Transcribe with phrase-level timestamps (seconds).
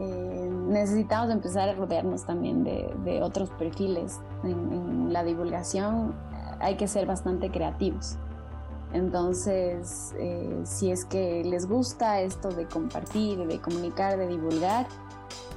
[0.00, 4.18] eh, necesitamos empezar a rodearnos también de, otros perfiles.
[4.42, 6.14] En, la divulgación
[6.58, 8.16] hay que ser bastante creativos.
[8.92, 14.86] Entonces, eh, si es que les gusta esto de compartir, de comunicar, de divulgar,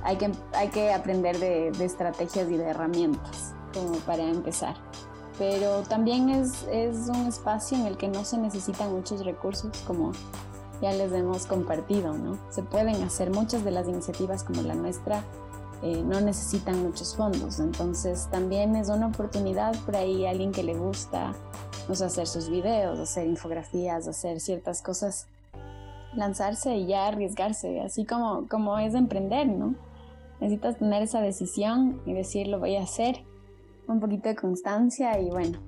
[0.04, 4.76] hay que, hay que aprender de, de estrategias y de herramientas como para empezar.
[5.40, 10.12] Pero también es, es un espacio en el que no se necesitan muchos recursos como
[10.84, 12.38] ya les hemos compartido, ¿no?
[12.52, 15.24] Se pueden hacer muchas de las iniciativas como la nuestra,
[15.82, 20.74] eh, no necesitan muchos fondos, entonces también es una oportunidad por ahí alguien que le
[20.74, 21.34] gusta
[21.88, 25.28] pues, hacer sus videos, hacer infografías, hacer ciertas cosas,
[26.16, 29.76] lanzarse y ya arriesgarse, así como, como es emprender, ¿no?
[30.42, 33.24] Necesitas tener esa decisión y decir lo voy a hacer,
[33.88, 35.60] un poquito de constancia y bueno,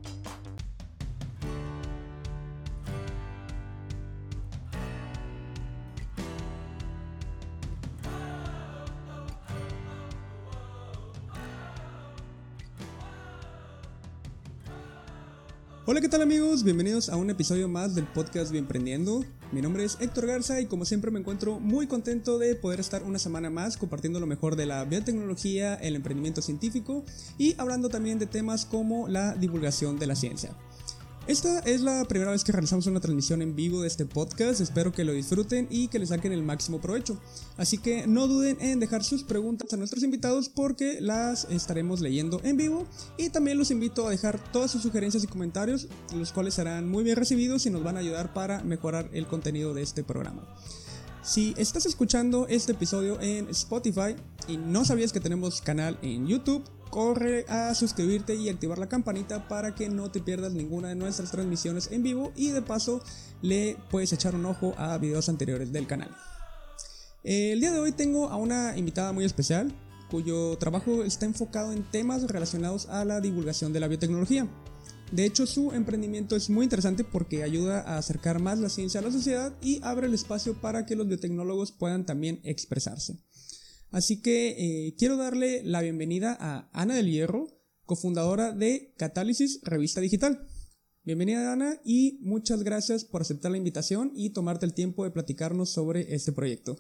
[15.96, 16.66] Hola, ¿qué tal amigos?
[16.66, 19.24] Bienvenidos a un episodio más del podcast Bienprendiendo.
[19.54, 23.04] Mi nombre es Héctor Garza y como siempre me encuentro muy contento de poder estar
[23.04, 27.06] una semana más compartiendo lo mejor de la biotecnología, el emprendimiento científico
[27.38, 30.54] y hablando también de temas como la divulgación de la ciencia.
[31.28, 34.92] Esta es la primera vez que realizamos una transmisión en vivo de este podcast, espero
[34.92, 37.18] que lo disfruten y que le saquen el máximo provecho.
[37.58, 42.40] Así que no duden en dejar sus preguntas a nuestros invitados porque las estaremos leyendo
[42.44, 42.86] en vivo
[43.18, 47.04] y también los invito a dejar todas sus sugerencias y comentarios, los cuales serán muy
[47.04, 50.44] bien recibidos y nos van a ayudar para mejorar el contenido de este programa.
[51.24, 54.16] Si estás escuchando este episodio en Spotify
[54.48, 59.48] y no sabías que tenemos canal en YouTube, corre a suscribirte y activar la campanita
[59.48, 63.02] para que no te pierdas ninguna de nuestras transmisiones en vivo y de paso
[63.42, 66.16] le puedes echar un ojo a videos anteriores del canal.
[67.24, 69.74] El día de hoy tengo a una invitada muy especial
[70.10, 74.48] cuyo trabajo está enfocado en temas relacionados a la divulgación de la biotecnología.
[75.12, 79.04] De hecho, su emprendimiento es muy interesante porque ayuda a acercar más la ciencia a
[79.04, 83.18] la sociedad y abre el espacio para que los biotecnólogos puedan también expresarse.
[83.96, 87.48] Así que eh, quiero darle la bienvenida a Ana del Hierro,
[87.86, 90.50] cofundadora de Catálisis Revista Digital.
[91.06, 95.70] Bienvenida Ana y muchas gracias por aceptar la invitación y tomarte el tiempo de platicarnos
[95.70, 96.76] sobre este proyecto.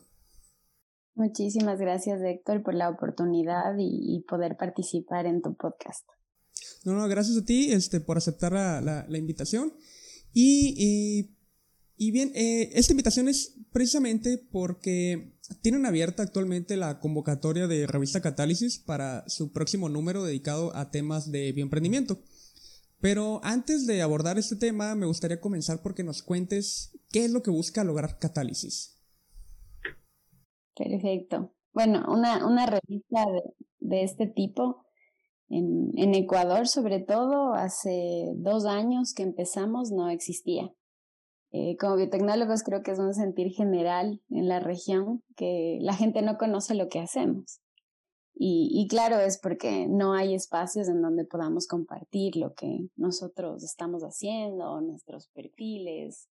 [1.13, 6.05] Muchísimas gracias Héctor por la oportunidad y poder participar en tu podcast.
[6.83, 9.71] No, no, gracias a ti este, por aceptar la, invitación.
[10.33, 11.34] Y, y,
[11.97, 18.79] bien, eh, esta invitación es precisamente porque tienen abierta actualmente la convocatoria de revista Catálisis
[18.79, 22.19] para su próximo número dedicado a temas de bioemprendimiento.
[22.99, 27.43] Pero antes de abordar este tema, me gustaría comenzar porque nos cuentes qué es lo
[27.43, 28.99] que busca lograr Catálisis.
[30.75, 31.53] Perfecto.
[31.73, 33.41] Bueno, una, una revista de,
[33.79, 34.85] de este tipo
[35.49, 40.73] en, en, Ecuador, sobre todo, hace dos años que empezamos, no existía.
[41.57, 46.21] Eh, como biotecnólogos creo que es un sentir general en la región que la gente
[46.21, 47.61] no conoce lo que hacemos.
[48.37, 54.03] Y, claro, es porque no hay espacios en donde podamos compartir lo que nosotros estamos
[54.03, 56.27] haciendo, nuestros perfiles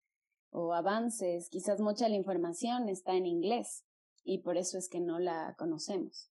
[0.51, 1.49] o avances.
[1.49, 3.87] Quizás mucha la información está en inglés
[4.25, 6.31] y por eso es que no la conocemos.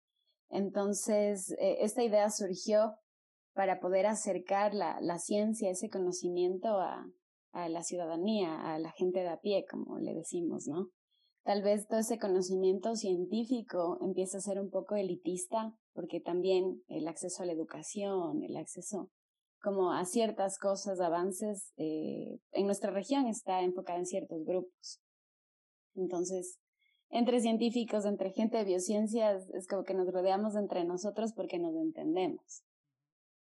[0.50, 2.96] Entonces, eh, esta idea surgió
[3.54, 7.06] para poder acercar la, la ciencia, ese conocimiento a,
[7.58, 10.90] a la ciudadanía, a la gente de a pie, como le decimos, ¿no?
[11.44, 17.08] Tal vez todo ese conocimiento científico empieza a ser un poco elitista, porque también el
[17.08, 19.10] acceso a la educación, el acceso
[19.60, 25.02] como a ciertas cosas, avances, eh, en nuestra región está enfocada en ciertos grupos.
[25.96, 26.60] Entonces,
[27.10, 31.76] entre científicos, entre gente de biociencias, es como que nos rodeamos entre nosotros porque nos
[31.76, 32.64] entendemos.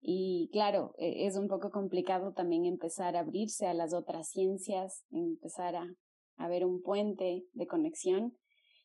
[0.06, 5.06] Y claro, e, es un poco complicado también empezar a abrirse a las otras ciencias,
[5.10, 5.86] empezar a,
[6.36, 8.36] a ver un puente de conexión.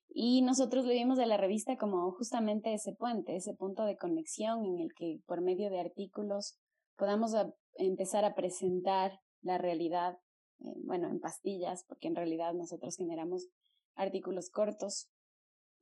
[0.07, 4.65] Y nosotros le vimos a la revista como justamente ese puente, ese punto de conexión
[4.65, 6.57] en el que por medio de artículos
[6.95, 7.35] podamos
[7.73, 10.17] empezar a presentar la realidad,
[10.61, 13.49] eh, bueno, en pastillas, porque en realidad nosotros generamos
[13.95, 15.09] artículos cortos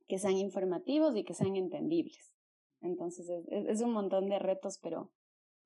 [0.08, 2.34] que sean informativos y que sean entendibles.
[2.80, 5.12] Entonces es, un montón de retos, pero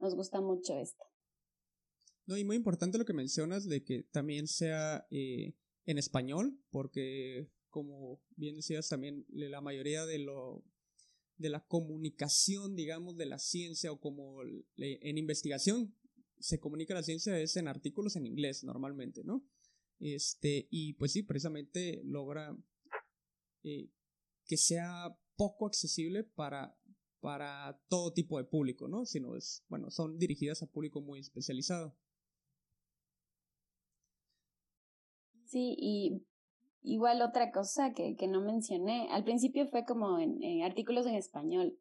[0.02, 1.04] nos gusta mucho esto.
[2.26, 5.54] No, y muy importante lo que mencionas de que también sea eh,
[5.86, 10.64] en español, porque como bien decías también la mayoría de lo
[11.38, 14.42] de la comunicación, digamos, de la ciencia o como
[14.76, 15.96] en investigación
[16.38, 19.44] se comunica la ciencia es en artículos en inglés normalmente, ¿no?
[19.98, 22.56] Este, y pues sí, precisamente logra
[23.62, 23.88] eh,
[24.46, 26.76] que sea poco accesible para,
[27.22, 29.06] para todo tipo de público, ¿no?
[29.06, 31.94] Sino es, bueno, son dirigidas a público muy especializado.
[35.44, 36.26] Sí, y
[36.82, 41.14] igual otra cosa que, que no mencioné, al principio fue como en, en, artículos en
[41.14, 41.78] español,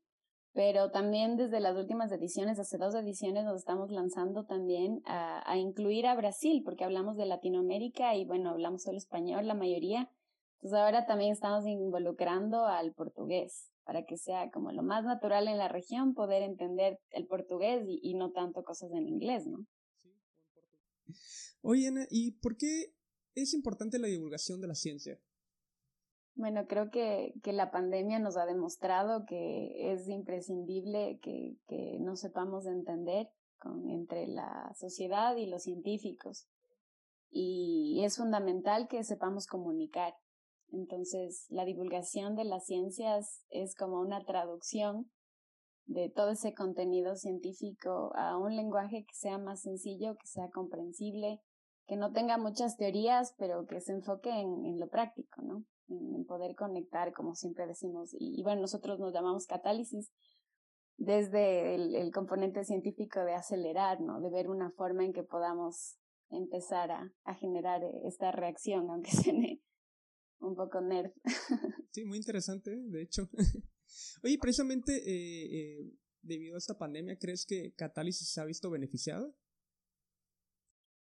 [0.54, 5.58] pero también desde las últimas ediciones, hace dos ediciones, nos estamos lanzando también a, a
[5.58, 10.12] incluir a Brasil, porque hablamos de Latinoamérica y bueno, hablamos solo español la mayoría,
[10.58, 15.58] entonces ahora también estamos involucrando al portugués para que sea como lo más natural en
[15.58, 19.66] la región poder entender el portugués y, y no tanto cosas en inglés, ¿no?
[21.62, 22.94] Oye, Ana, ¿y por qué
[23.36, 25.20] es importante la divulgación de la ciencia?
[26.36, 32.22] Bueno, creo que, que la pandemia nos ha demostrado que es imprescindible que, que nos
[32.22, 33.28] sepamos entender
[33.60, 36.48] con, entre la sociedad y los científicos.
[37.30, 40.14] Y es fundamental que sepamos comunicar.
[40.72, 45.12] Entonces, la divulgación de las ciencias es como una traducción
[45.86, 51.42] de todo ese contenido científico a un lenguaje que sea más sencillo, que sea comprensible,
[51.88, 55.66] que no tenga muchas teorías, pero que se enfoque en, en lo práctico, ¿no?
[55.90, 58.16] En, poder conectar, como siempre decimos.
[58.18, 60.10] Y, bueno, nosotros nos llamamos catálisis
[60.96, 64.22] desde el, componente científico de acelerar, ¿no?
[64.22, 65.98] De ver una forma en que podamos
[66.30, 69.62] empezar a, a generar esta reacción, aunque suene
[70.42, 71.12] un poco nerd.
[71.94, 73.30] Sí, muy interesante, de hecho.
[74.24, 75.92] Oye, precisamente eh, eh,
[76.22, 79.30] debido a esta pandemia, ¿crees que Catálisis se ha visto beneficiada?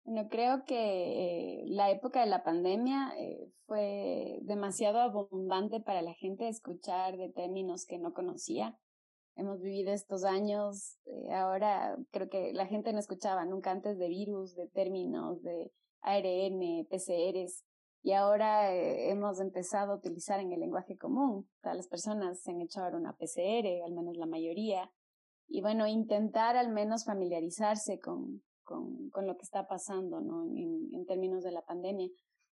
[0.03, 6.13] Bueno, creo que eh, la época de la pandemia eh, fue demasiado abundante para la
[6.15, 8.77] gente escuchar de términos que no conocía.
[9.35, 14.09] Hemos vivido estos años, eh, ahora creo que la gente no escuchaba nunca antes de
[14.09, 17.63] virus, de términos, de ARN, PCRs,
[18.03, 21.47] y ahora eh, hemos empezado a utilizar en el lenguaje común.
[21.57, 24.91] O sea, las personas se han hecho ahora una PCR, al menos la mayoría,
[25.47, 30.45] y bueno, intentar al menos familiarizarse con, con, lo que está pasando, ¿no?
[30.45, 32.07] En, en, términos de la pandemia.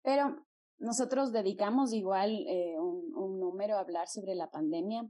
[0.03, 0.45] Pero
[0.79, 5.09] nosotros dedicamos igual eh, un, un número a hablar sobre la pandemia,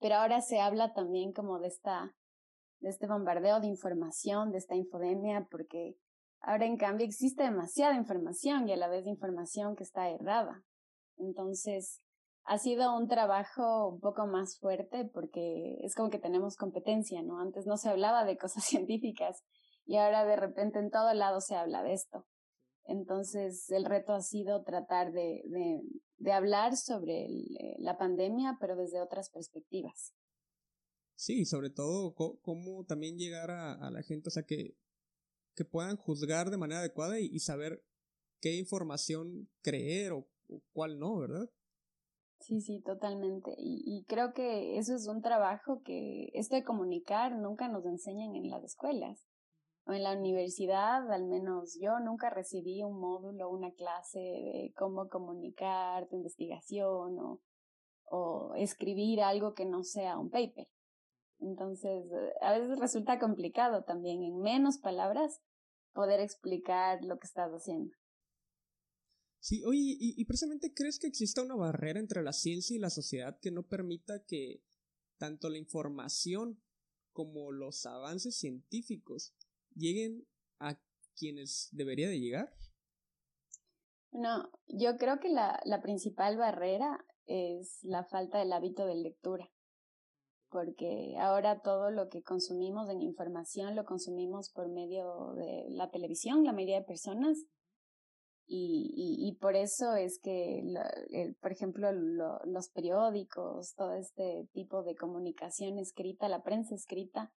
[0.00, 2.14] pero ahora se habla también como de esta,
[2.80, 5.96] de este bombardeo de información, de esta infodemia, porque
[6.40, 10.62] Ahora, en cambio, existe demasiada información y a la vez información que está errada.
[11.16, 12.00] Entonces,
[12.44, 17.40] ha sido un trabajo un poco más fuerte porque es como que tenemos competencia, ¿no?
[17.40, 19.44] Antes no se hablaba de cosas científicas
[19.84, 22.26] y ahora de repente en todo lado se habla de esto.
[22.84, 25.42] Entonces, el reto ha sido tratar de,
[26.16, 27.44] de, hablar sobre el,
[27.80, 30.14] la pandemia, pero desde otras perspectivas.
[31.14, 34.74] Sí, sobre todo cómo también llegar a, a la gente, o sea, que
[35.58, 37.82] que puedan juzgar de manera adecuada y, saber
[38.40, 40.28] qué información creer o,
[40.72, 41.50] cuál no, ¿verdad?
[42.38, 43.56] Sí, sí, totalmente.
[43.58, 48.36] Y, y, creo que eso es un trabajo que esto de comunicar nunca nos enseñan
[48.36, 49.26] en las escuelas.
[49.84, 55.08] O en la universidad, al menos yo nunca recibí un módulo, una clase de cómo
[55.08, 57.40] comunicar tu investigación o,
[58.04, 60.68] o escribir algo que no sea un paper.
[61.40, 62.04] Entonces,
[62.42, 65.40] a veces resulta complicado también en menos palabras
[65.92, 67.94] poder explicar lo que estás haciendo.
[69.40, 72.90] Sí, oye, y, y, precisamente crees que exista una barrera entre la ciencia y la
[72.90, 74.62] sociedad que no permita que
[75.16, 76.60] tanto la información
[77.12, 79.34] como los avances científicos
[79.74, 80.26] lleguen
[80.60, 80.80] a
[81.16, 82.54] quienes debería de llegar?
[84.12, 89.50] No, yo creo que la, la principal barrera es la falta del hábito de lectura
[90.50, 96.44] porque ahora todo lo que consumimos en información lo consumimos por medio de la televisión,
[96.44, 97.38] la mayoría de personas,
[98.50, 100.60] y, y, por eso es que,
[101.10, 107.30] el, por ejemplo, lo, los periódicos, todo este tipo de comunicación escrita, la prensa escrita,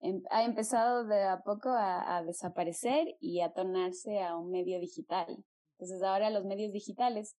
[0.00, 5.44] em, ha empezado de a poco a desaparecer y a tornarse a un medio digital.
[5.78, 7.36] Entonces ahora los medios digitales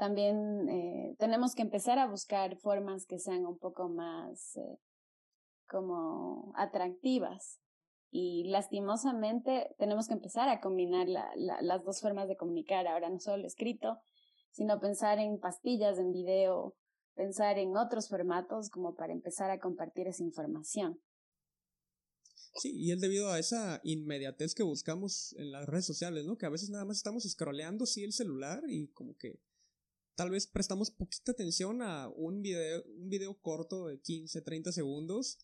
[0.00, 4.78] también eh, tenemos que empezar a buscar formas que sean un poco más eh,
[5.68, 7.60] como atractivas.
[8.10, 13.10] Y lastimosamente tenemos que empezar a combinar la, la, las dos formas de comunicar, ahora
[13.10, 13.98] no solo escrito,
[14.52, 16.74] sino pensar en pastillas, en video,
[17.14, 20.98] pensar en otros formatos como para empezar a compartir esa información.
[22.54, 26.36] Sí, y es debido a esa inmediatez que buscamos en las redes sociales, ¿no?
[26.36, 29.38] Que a veces nada más estamos scrolleando, sí, el celular y como que
[30.20, 35.38] tal vez prestamos poquita atención a un video, un video corto de 15, 30 segundos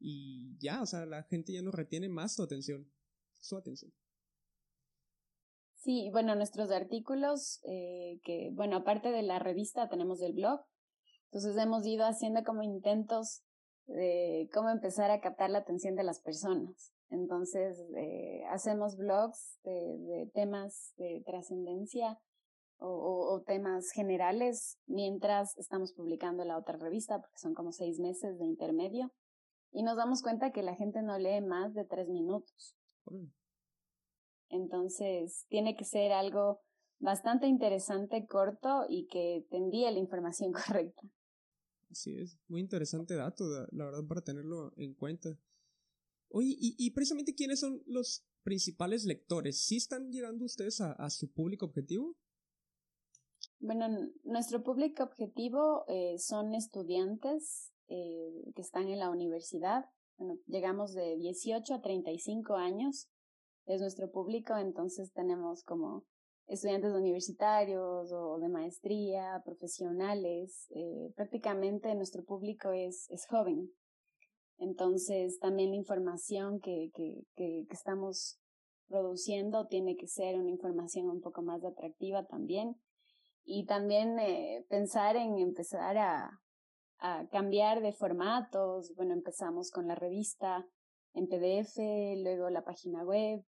[0.00, 2.90] y ya, o sea, la gente ya no retiene más su atención,
[3.36, 3.92] su atención.
[5.74, 10.62] Sí, bueno, nuestros artículos, eh, que, bueno, aparte de la revista, tenemos el blog.
[11.26, 13.42] Entonces hemos ido haciendo como intentos
[13.84, 16.94] de cómo empezar a captar la atención de las personas.
[17.10, 22.18] Entonces, eh, hacemos blogs de, temas de trascendencia
[22.82, 28.44] o, temas generales mientras estamos publicando la otra revista, porque son como seis meses de
[28.44, 29.12] intermedio.
[29.72, 32.76] Y nos damos cuenta que la gente no lee más de tres minutos.
[34.48, 36.60] Entonces, tiene que ser algo
[36.98, 41.02] bastante interesante, corto y que te envíe la información correcta.
[41.90, 45.38] Así es, muy interesante dato, la verdad, para tenerlo en cuenta.
[46.28, 49.60] Oye, y, precisamente quiénes son los principales lectores?
[49.60, 52.16] ¿Sí están llegando ustedes a, su público objetivo?
[53.64, 53.86] Bueno,
[54.24, 59.84] nuestro público objetivo eh, son estudiantes eh, que están en la universidad.
[60.16, 63.08] Bueno, llegamos de 18 a 35 años,
[63.66, 66.02] es nuestro público, entonces tenemos como
[66.48, 70.66] estudiantes universitarios o de maestría, profesionales.
[70.74, 73.70] Eh, prácticamente nuestro público es, es joven.
[74.58, 78.40] Entonces, también la información que, que, que, estamos
[78.88, 82.74] produciendo tiene que ser una información un poco más atractiva también.
[83.44, 86.40] Y también eh, pensar en empezar a,
[86.98, 88.92] a cambiar de formatos.
[88.96, 90.66] Bueno, empezamos con la revista
[91.14, 91.76] en PDF,
[92.22, 93.44] luego la página web,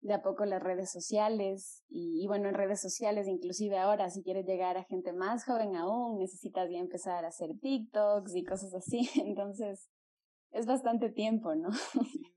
[0.00, 4.46] de a poco las redes sociales y, bueno, en redes sociales inclusive ahora si quieres
[4.46, 9.08] llegar a gente más joven aún, necesitas ya empezar a hacer TikToks y cosas así,
[9.20, 9.88] entonces
[10.52, 11.70] es bastante tiempo, ¿no?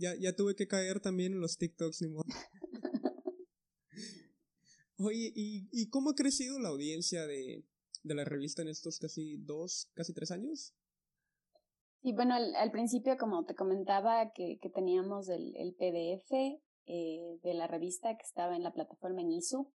[0.00, 2.22] Ya, ya tuve que caer también en los TikToks, ni modo.
[4.98, 7.64] Oye, ¿y, ¿y cómo ha crecido la audiencia de,
[8.02, 10.74] de la revista en estos casi dos, casi tres años?
[12.02, 16.32] Sí, bueno, al, principio, como te comentaba, que, que teníamos el, el PDF
[16.86, 19.72] eh, de la revista que estaba en la plataforma en ISU,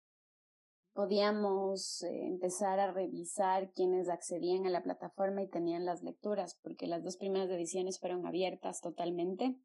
[0.94, 6.88] podíamos eh, empezar a revisar quienes accedían a la plataforma y tenían las lecturas, porque
[6.88, 9.56] las dos primeras ediciones fueron abiertas totalmente.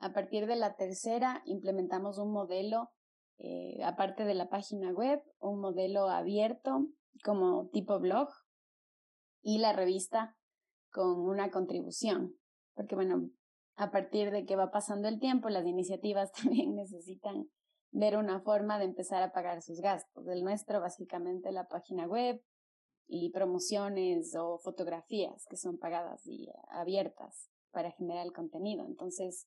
[0.00, 2.90] A partir de la tercera, implementamos un modelo,
[3.38, 6.88] eh, aparte de la página web, un modelo abierto
[7.24, 8.28] como tipo blog
[9.42, 10.36] y la revista
[10.90, 12.34] con una contribución,
[12.74, 13.30] porque bueno,
[13.76, 17.48] a partir de que va pasando el tiempo, las iniciativas también necesitan
[17.90, 20.26] ver una forma de empezar a pagar sus gastos.
[20.26, 22.42] El nuestro, básicamente, la página web
[23.06, 28.84] y promociones o fotografías que son pagadas y abiertas para generar el contenido.
[28.84, 29.46] Entonces,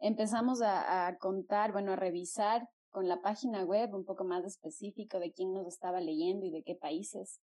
[0.00, 5.18] empezamos a, a contar, bueno, a revisar con la página web un poco más específico
[5.18, 7.40] de quién nos estaba leyendo y de qué países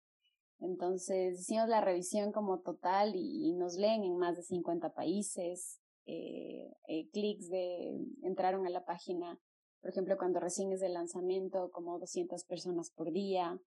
[0.62, 5.80] entonces hicimos la revisión como total y, nos leen en más de 50 países.
[6.06, 9.38] Eh, eh, clics de entraron a la página,
[9.80, 13.58] por ejemplo, cuando recién es el lanzamiento, como 200 personas por día,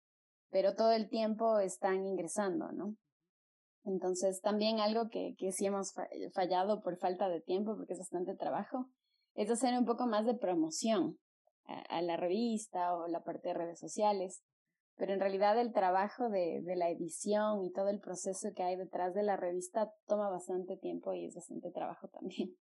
[0.50, 2.96] pero todo el tiempo están ingresando, ¿no?
[3.84, 5.92] Entonces, también algo que, que sí hemos
[6.34, 8.86] fallado por falta de tiempo, porque es bastante trabajo,
[9.34, 11.18] es hacer un poco más de promoción
[11.66, 14.42] a la revista o la parte de redes sociales
[14.96, 18.76] pero en realidad el trabajo de, de, la edición y todo el proceso que hay
[18.76, 22.56] detrás de la revista toma bastante tiempo y es bastante trabajo también.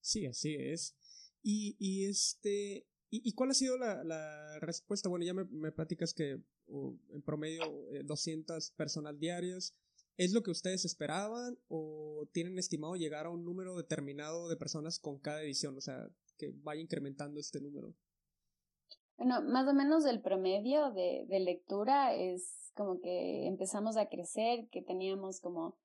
[0.00, 0.96] Sí, así es.
[1.42, 5.08] Y, y este, y, cuál ha sido la, la, respuesta?
[5.08, 7.62] Bueno, ya me, me platicas que en promedio
[8.04, 9.74] 200 eh, personas diarias.
[10.16, 15.00] ¿Es lo que ustedes esperaban o tienen estimado llegar a un número determinado de personas
[15.00, 15.76] con cada edición?
[15.76, 16.08] O sea,
[16.38, 17.94] que vaya incrementando este número.
[19.18, 24.68] Bueno, más o menos el promedio de, de lectura es como que empezamos a crecer,
[24.70, 25.76] que teníamos como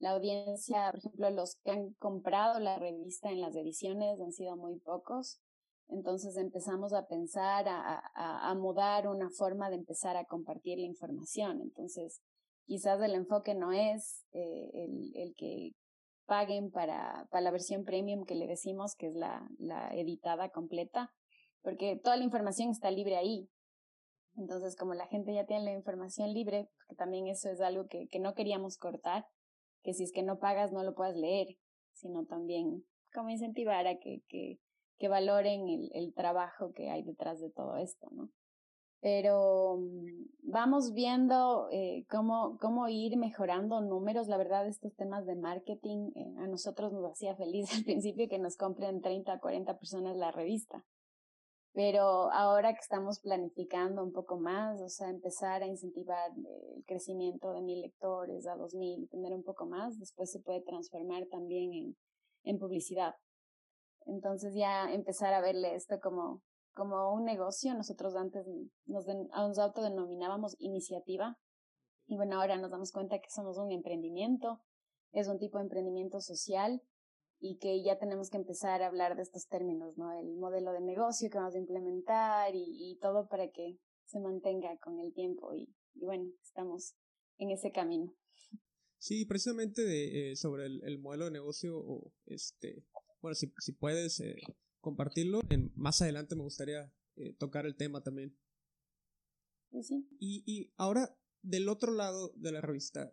[0.00, 4.56] la audiencia, por ejemplo, los que han comprado la revista en las ediciones han sido
[4.56, 5.40] muy pocos.
[5.88, 10.86] Entonces empezamos a pensar, a, a, a, mudar una forma de empezar a compartir la
[10.86, 11.60] información.
[11.60, 12.20] Entonces,
[12.66, 15.74] quizás el enfoque no es eh, el, el, que
[16.26, 21.12] paguen para, para la versión premium que le decimos, que es la, la editada completa,
[21.62, 23.48] porque toda la información está libre ahí.
[24.36, 28.06] Entonces, como la gente ya tiene la información libre, porque también eso es algo que,
[28.08, 29.26] que no queríamos cortar,
[29.82, 31.48] que si es que no pagas no lo puedas leer,
[31.92, 34.58] sino también como incentivar a que, que,
[34.98, 38.30] que valoren el, el trabajo que hay detrás de todo esto, ¿no?
[39.00, 44.28] Pero mm, vamos viendo eh, cómo, cómo ir mejorando números.
[44.28, 48.38] La verdad, estos temas de marketing eh, a nosotros nos hacía feliz al principio que
[48.38, 50.84] nos compren 30 a 40 personas la revista.
[51.72, 57.52] Pero ahora que estamos planificando un poco más, o sea, empezar a incentivar el crecimiento
[57.52, 61.72] de mil lectores a dos mil, tener un poco más, después se puede transformar también
[61.72, 61.96] en,
[62.42, 63.14] en publicidad.
[64.06, 66.42] Entonces ya empezar a verle esto como,
[66.74, 67.72] como un negocio.
[67.74, 68.44] Nosotros antes
[68.86, 71.38] nos, nos autodenominábamos iniciativa
[72.06, 74.60] y bueno, ahora nos damos cuenta que somos un emprendimiento,
[75.12, 76.82] es un tipo de emprendimiento social
[77.40, 80.12] y que ya tenemos que empezar a hablar de estos términos, ¿no?
[80.12, 85.00] El modelo de negocio que vamos a implementar y, todo para que se mantenga con
[85.00, 86.94] el tiempo y, bueno, estamos
[87.38, 88.14] en ese camino.
[88.98, 92.84] Sí, precisamente de, eh, sobre el, modelo de negocio, o este,
[93.22, 94.36] bueno, si, si puedes eh,
[94.80, 98.36] compartirlo, en, más adelante me gustaría eh, tocar el tema también.
[99.70, 100.08] Sí, sí.
[100.18, 103.10] Y, y ahora, del otro lado de la revista,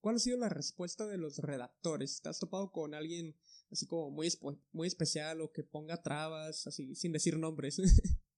[0.00, 2.20] ¿cuál ha sido la respuesta de los redactores?
[2.20, 3.36] ¿Te has topado con alguien
[3.70, 4.28] así como muy,
[4.72, 7.78] muy especial o que ponga trabas, así sin decir nombres.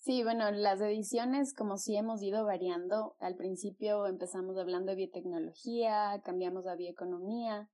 [0.00, 3.16] Sí, bueno, las ediciones como sí hemos ido variando.
[3.18, 7.68] Al principio empezamos hablando de biotecnología, cambiamos a bioeconomía,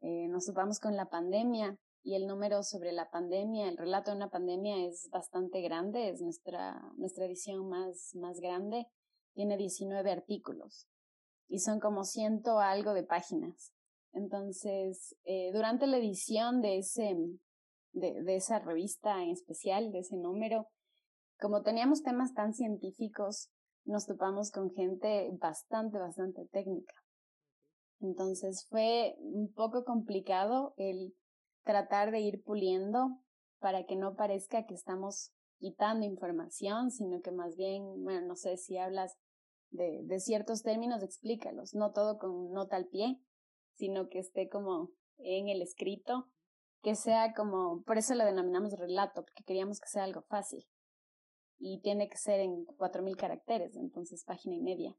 [0.00, 4.16] eh, nos topamos con la pandemia y el número sobre la pandemia, el relato de
[4.16, 8.86] una pandemia es bastante grande, es nuestra, nuestra edición más, más grande,
[9.34, 10.88] tiene 19 artículos
[11.48, 13.74] y son como ciento algo de páginas.
[14.12, 17.16] Entonces, eh, durante la edición de, ese,
[17.92, 20.66] de, de esa revista en especial, de ese número,
[21.38, 23.50] como teníamos temas tan científicos,
[23.84, 26.94] nos topamos con gente bastante, bastante técnica.
[28.00, 31.14] Entonces fue un poco complicado el
[31.64, 33.18] tratar de ir puliendo
[33.60, 38.56] para que no parezca que estamos quitando información, sino que más bien, bueno, no sé
[38.56, 39.16] si hablas
[39.70, 43.20] de, de ciertos términos, explícalos, no todo con nota al pie,
[43.78, 46.28] sino que esté como en el escrito,
[46.82, 50.66] que sea como, por eso lo denominamos relato, porque queríamos que sea algo fácil.
[51.58, 54.96] Y tiene que ser en cuatro mil caracteres, entonces página y media.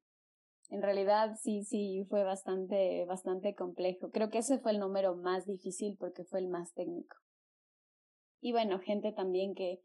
[0.69, 4.12] En realidad sí, sí, fue bastante, bastante complejo.
[4.12, 7.15] Creo que ese fue el número más difícil porque fue el más técnico.
[8.41, 9.81] Y bueno, gente también que,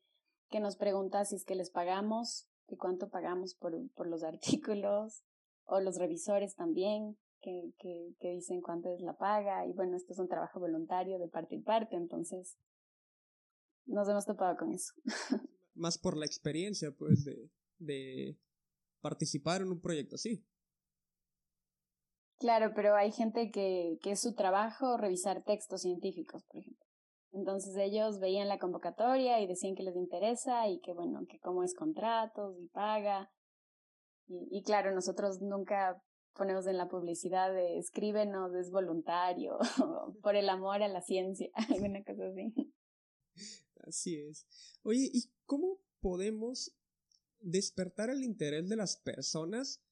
[0.50, 5.24] que nos pregunta si es que les pagamos, que cuánto pagamos por, por los artículos,
[5.66, 10.18] o los revisores también, que, que, dicen cuánto es la paga y bueno, esto es
[10.18, 12.57] un trabajo voluntario de parte y parte, entonces
[13.85, 14.94] nos hemos topado con eso.
[15.74, 18.38] Más por la experiencia, pues, de, de
[19.02, 20.46] participar en un proyecto así.
[22.38, 26.87] Claro, pero hay gente que, que es su trabajo revisar textos científicos, por ejemplo.
[27.33, 31.64] Entonces ellos veían la convocatoria y decían que les interesa y que bueno, que cómo
[31.64, 33.30] es contratos y paga.
[34.26, 36.00] Y, y claro, nosotros nunca
[36.35, 39.59] ponemos en la publicidad de escríbenos, es voluntario,
[40.23, 42.73] por el amor a la ciencia, alguna cosa así.
[43.87, 44.47] Así es.
[44.83, 46.75] Oye, ¿y cómo podemos
[47.40, 49.83] despertar el interés de las personas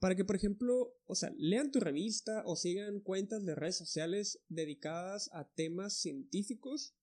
[0.00, 4.42] para que, por ejemplo, o sea, lean tu revista o sigan cuentas de redes sociales
[4.48, 6.96] dedicadas a temas científicos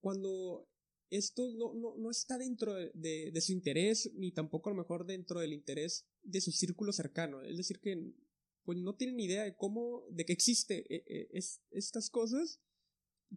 [0.00, 0.68] cuando
[1.08, 5.06] esto no, no, no está dentro de, de, su interés, ni tampoco a lo mejor
[5.06, 7.42] dentro del interés de su círculo cercano.
[7.42, 8.12] Es decir, que
[8.64, 12.60] pues no tienen idea de cómo, de que existe eh, eh, es, estas cosas,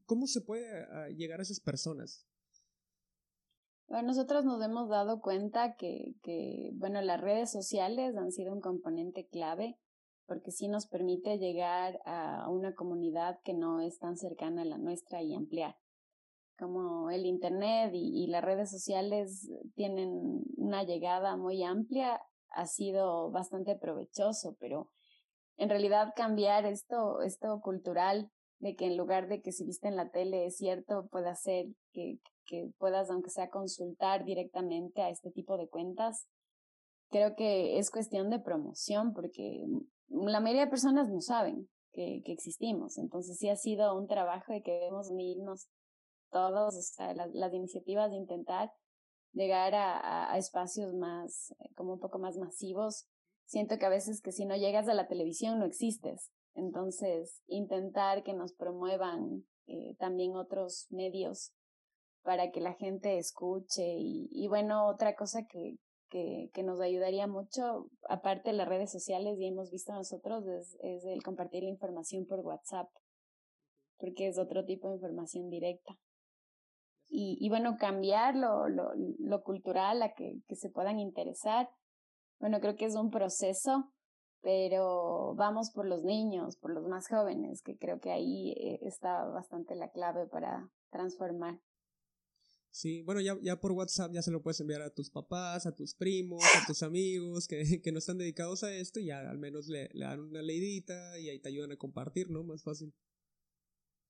[0.06, 0.69] cómo se puede
[1.15, 2.26] llegar a esas personas.
[3.88, 8.62] Bueno, nosotros nos hemos dado cuenta que, que, bueno, las redes sociales han sido un
[8.62, 9.78] componente clave
[10.26, 14.78] porque sí nos permite llegar a una comunidad que no es tan cercana a la
[14.78, 15.78] nuestra y ampliar
[16.58, 22.19] como el Internet y, las redes sociales tienen una llegada muy amplia,
[22.57, 24.89] ha sido bastante provechoso, pero
[25.57, 29.95] en realidad cambiar esto, esto cultural, de que en lugar de que si viste en
[29.95, 35.29] la tele es cierto, pueda ser que, que puedas, aunque sea, consultar directamente a este
[35.29, 36.27] tipo de cuentas,
[37.09, 39.63] creo que es cuestión de promoción, porque
[40.09, 42.97] la mayoría de personas no saben que, que existimos.
[42.97, 45.67] Entonces sí ha sido un trabajo de que debemos unirnos
[46.31, 48.71] todos, o sea, las, iniciativas de intentar
[49.33, 53.07] llegar a, a, espacios más, eh, como un poco más masivos.
[53.45, 56.31] Siento que a veces que si no llegas a la televisión no existes.
[56.53, 61.53] Entonces, intentar que nos promuevan eh, también otros medios
[62.23, 63.95] para que la gente escuche.
[63.97, 65.77] Y, y bueno, otra cosa que,
[66.09, 70.77] que, que, nos ayudaría mucho, aparte de las redes sociales, y hemos visto nosotros, es,
[70.81, 72.89] es el compartir la información por WhatsApp,
[73.97, 75.97] porque es otro tipo de información directa
[77.09, 81.69] y, y bueno, cambiar lo, lo, lo cultural a que, que se puedan interesar.
[82.39, 83.91] Bueno, creo que es un proceso,
[84.41, 89.23] pero vamos por los niños, por los más jóvenes, que creo que ahí eh, está
[89.25, 91.59] bastante la clave para transformar.
[92.69, 95.75] Sí, bueno, ya, ya por WhatsApp ya se lo puedes enviar a tus papás, a
[95.75, 99.39] tus primos, a tus amigos que, que no están dedicados a esto y ya al
[99.39, 102.43] menos le, le dan una leidita y ahí te ayudan a compartir, ¿no?
[102.43, 102.93] Más fácil.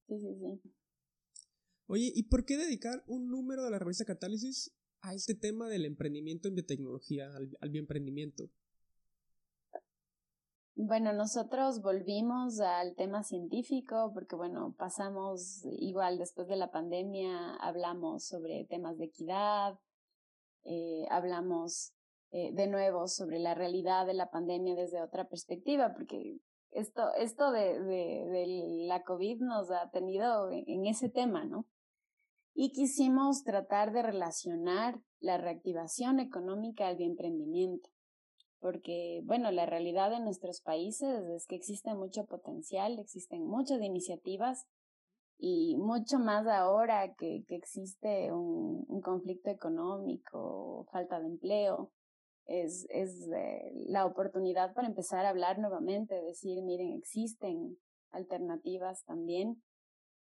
[0.08, 0.74] Sí, sí, sí.
[1.90, 5.86] Oye, ¿y por qué dedicar un número de la revista Catálisis a este tema del
[5.86, 8.50] emprendimiento en biotecnología, al, al bioemprendimiento?
[10.76, 18.26] Bueno, nosotros volvimos al tema científico porque, bueno, pasamos igual después de la pandemia, hablamos
[18.26, 19.80] sobre temas de equidad,
[20.66, 21.94] eh, hablamos
[22.32, 27.52] eh, de nuevo sobre la realidad de la pandemia desde otra perspectiva, porque esto, esto
[27.52, 31.66] de, de, de la COVID nos ha tenido en ese tema, ¿no?
[32.60, 37.88] Y quisimos tratar de relacionar la reactivación económica al emprendimiento
[38.60, 44.66] porque, bueno, la realidad de nuestros países es que existe mucho potencial, existen muchas iniciativas
[45.38, 51.92] y mucho más ahora que, existe un, un, conflicto económico, falta de empleo,
[52.46, 57.78] es, es eh, la oportunidad para empezar a hablar nuevamente, decir, miren, existen
[58.10, 59.62] alternativas también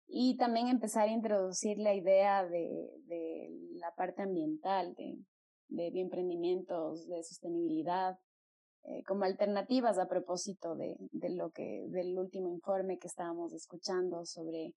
[0.09, 5.19] y también empezar a introducir la idea de, de la parte ambiental, de,
[5.69, 8.19] de bioemprendimientos, de sostenibilidad,
[8.85, 14.25] eh, como alternativas a propósito de, de lo que, del último informe que estábamos escuchando
[14.25, 14.75] sobre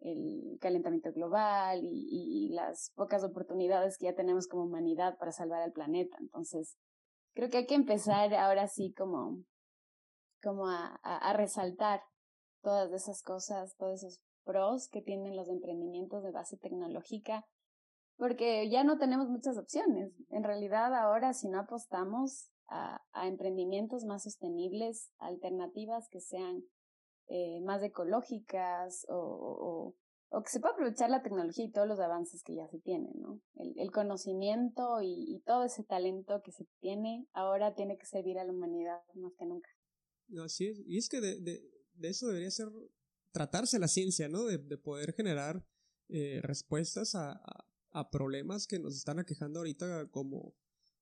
[0.00, 5.62] el calentamiento global y, y, las pocas oportunidades que ya tenemos como humanidad para salvar
[5.62, 6.16] al planeta.
[6.18, 6.76] Entonces,
[7.34, 9.44] creo que hay que empezar ahora sí como,
[10.42, 12.00] como a, a, a resaltar
[12.62, 17.46] todas esas cosas, todos esos pros que tienen los emprendimientos de base tecnológica,
[18.16, 20.12] porque ya no tenemos muchas opciones.
[20.30, 26.64] En realidad ahora si no apostamos a, emprendimientos más sostenibles, alternativas que sean
[27.28, 29.94] eh, más ecológicas o,
[30.30, 33.12] o, que se pueda aprovechar la tecnología y todos los avances que ya se tienen,
[33.16, 33.40] ¿no?
[33.54, 38.44] El, el conocimiento y, todo ese talento que se tiene ahora tiene que servir a
[38.44, 39.68] la humanidad más que nunca.
[40.86, 41.60] Y es que de, de,
[41.94, 42.68] de eso debería ser
[43.32, 44.44] tratarse la ciencia, ¿no?
[44.44, 45.66] De, de poder generar
[46.08, 47.40] eh, respuestas a,
[47.90, 50.54] a, problemas que nos están aquejando ahorita como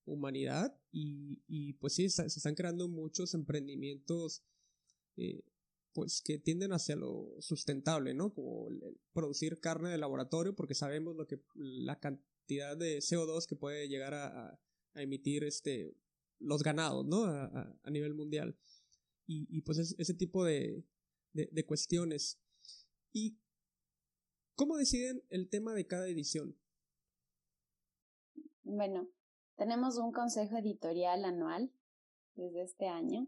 [0.05, 4.43] humanidad y, y pues sí, se están creando muchos emprendimientos
[5.17, 5.43] eh,
[5.93, 8.33] pues que tienden hacia lo sustentable, ¿no?
[8.33, 8.69] Como
[9.13, 14.15] producir carne de laboratorio porque sabemos lo que la cantidad de CO2 que puede llegar
[14.15, 14.61] a,
[14.95, 15.97] a, emitir este
[16.39, 17.25] los ganados, ¿no?
[17.25, 18.57] A, a nivel mundial.
[19.27, 20.85] Y, y pues es, ese tipo de,
[21.33, 22.41] de, cuestiones.
[23.13, 23.39] ¿Y
[24.55, 26.59] cómo deciden el tema de cada edición?
[28.63, 29.09] Bueno,
[29.57, 31.73] tenemos un consejo editorial anual
[32.35, 33.27] desde este año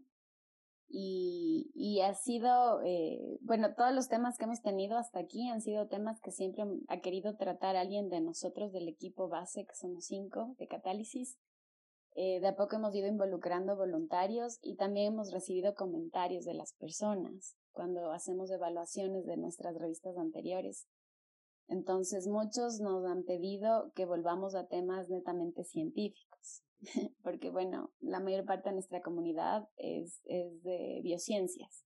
[0.87, 5.61] y, y ha sido, eh, bueno, todos los temas que hemos tenido hasta aquí han
[5.61, 10.05] sido temas que siempre ha querido tratar alguien de nosotros del equipo base, que somos
[10.05, 11.37] cinco de Catálisis.
[12.15, 16.73] Eh, de a poco hemos ido involucrando voluntarios y también hemos recibido comentarios de las
[16.73, 20.87] personas cuando hacemos evaluaciones de nuestras revistas anteriores.
[21.67, 26.63] Entonces muchos nos han pedido que volvamos a temas netamente científicos,
[27.23, 31.85] porque bueno, la mayor parte de nuestra comunidad es, es de biociencias.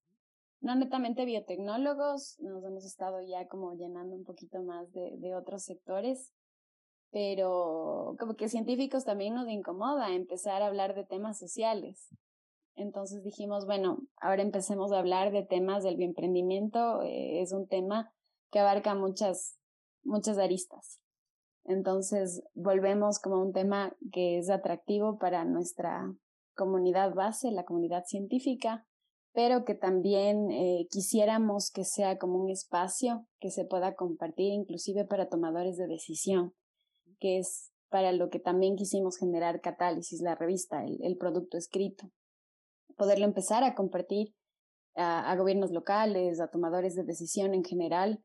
[0.60, 5.64] No netamente biotecnólogos, nos hemos estado ya como llenando un poquito más de, de otros
[5.64, 6.34] sectores,
[7.12, 12.10] pero como que científicos también nos incomoda empezar a hablar de temas sociales.
[12.78, 17.02] Entonces dijimos, bueno, ahora empecemos a hablar de temas del bioemprendimiento.
[17.02, 18.14] Eh, es un tema
[18.52, 19.58] que abarca muchas
[20.08, 21.00] muchas aristas.
[21.66, 26.16] Entonces, volvemos como un tema que es atractivo para nuestra
[26.56, 28.88] comunidad base, la comunidad científica,
[29.34, 35.06] pero que también eh, quisiéramos que sea como un espacio que se pueda compartir inclusive
[35.06, 36.56] para tomadores de decisión,
[37.20, 42.10] que es para lo que también quisimos generar Catálisis, la revista, el producto escrito.
[42.98, 44.34] Poderlo empezar a compartir
[44.96, 48.24] a, gobiernos locales, a tomadores de decisión en general,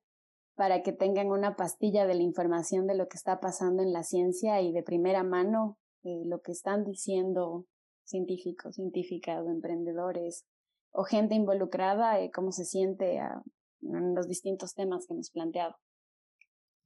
[0.57, 4.03] para que tengan una pastilla de la información de lo que está pasando en la
[4.03, 7.67] ciencia y de primera mano eh, lo que están diciendo
[8.05, 10.45] científicos, científicas emprendedores
[10.91, 13.43] o gente involucrada, eh, cómo se siente a,
[13.83, 15.77] en los distintos temas que hemos planteado.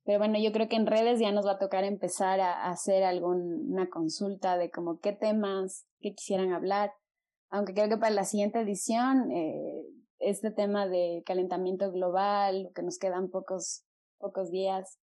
[0.04, 3.02] Pero bueno, yo creo que en redes ya nos va a tocar empezar a hacer
[3.02, 6.92] alguna consulta de como qué temas, qué quisieran hablar,
[7.50, 9.84] aunque creo que para la siguiente edición eh,
[10.18, 13.84] este tema de calentamiento global, que nos quedan pocos,
[14.18, 14.98] pocos días,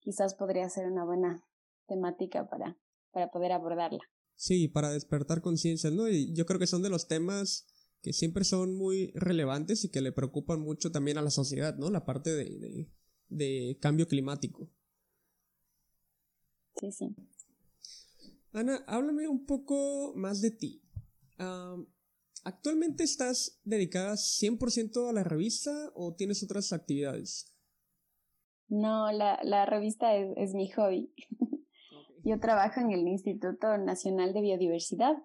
[0.00, 1.44] quizás podría ser una buena
[1.86, 2.78] temática para,
[3.12, 4.00] para poder abordarla.
[4.34, 6.08] Sí, para despertar conciencia, ¿no?
[6.08, 7.66] Y yo creo que son de los temas
[8.02, 11.90] que siempre son muy relevantes y que le preocupan mucho también a la sociedad, ¿no?
[11.90, 12.92] La parte de, de,
[13.28, 14.70] de cambio climático.
[16.80, 17.16] Sí, sí.
[18.52, 20.82] Ana, háblame un poco más de ti.
[21.38, 21.86] Um,
[22.44, 27.54] ¿Actualmente estás dedicada 100% a la revista o tienes otras actividades?
[28.68, 31.12] No, la, la revista es, es mi hobby.
[32.24, 35.16] Yo trabajo en el Instituto Nacional de Biodiversidad.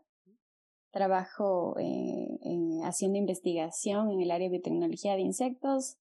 [0.91, 2.39] Trabajo eh,
[2.84, 5.97] haciendo investigación en el área de biotecnología de insectos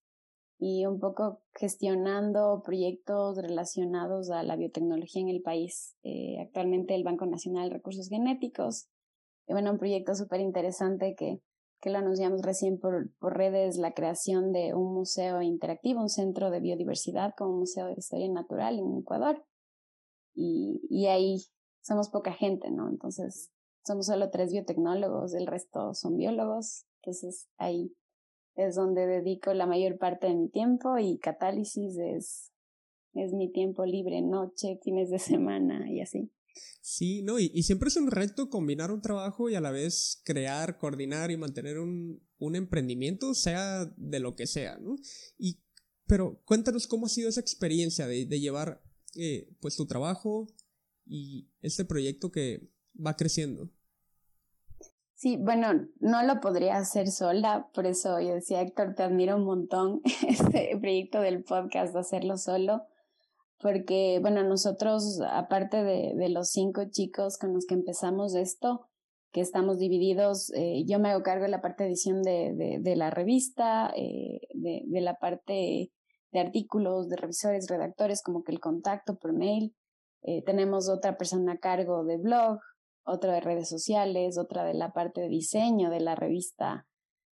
[0.59, 5.97] y un poco gestionando proyectos relacionados a la biotecnología en el país.
[6.03, 8.87] Eh, actualmente el Banco Nacional de Recursos Genéticos.
[9.47, 11.41] Y bueno, un proyecto súper interesante que,
[11.81, 16.49] que lo anunciamos recién por, por redes, la creación de un museo interactivo, un centro
[16.49, 19.43] de biodiversidad como un museo de historia natural en Ecuador.
[20.33, 21.37] Y, y ahí
[21.81, 22.89] somos poca gente, ¿no?
[22.89, 23.51] Entonces,
[23.85, 26.85] somos solo tres biotecnólogos, el resto son biólogos.
[27.01, 27.93] Entonces, ahí
[28.55, 32.51] es donde dedico la mayor parte de mi tiempo y catálisis es,
[33.13, 36.31] es mi tiempo libre, noche, fines de semana y así.
[36.81, 40.21] Sí, no, y, y, siempre es un reto combinar un trabajo y a la vez
[40.25, 44.97] crear, coordinar y mantener un, un emprendimiento, sea de lo que sea, ¿no?
[45.37, 45.61] Y,
[46.05, 48.83] pero cuéntanos cómo ha sido esa experiencia de, de llevar
[49.15, 50.47] eh, pues tu trabajo
[51.05, 53.71] y este proyecto que va creciendo.
[55.15, 59.45] Sí, bueno, no lo podría hacer sola, por eso yo decía, Héctor, te admiro un
[59.45, 62.85] montón este proyecto del podcast, hacerlo solo,
[63.63, 68.89] porque, bueno, nosotros, aparte de, de los cinco chicos con los que empezamos esto,
[69.31, 72.77] que estamos divididos, eh, yo me hago cargo de la parte de edición de, de,
[72.79, 75.91] de la revista, eh, de, la parte
[76.31, 79.75] de artículos, de revisores, redactores, como que el contacto por mail.
[80.21, 82.59] Eh, tenemos otra persona a cargo de blog,
[83.05, 86.85] otra de redes sociales, otra de la parte de diseño de la revista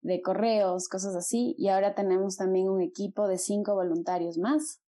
[0.01, 1.55] de correos, cosas así.
[1.59, 4.81] Y ahora tenemos también un equipo de cinco voluntarios más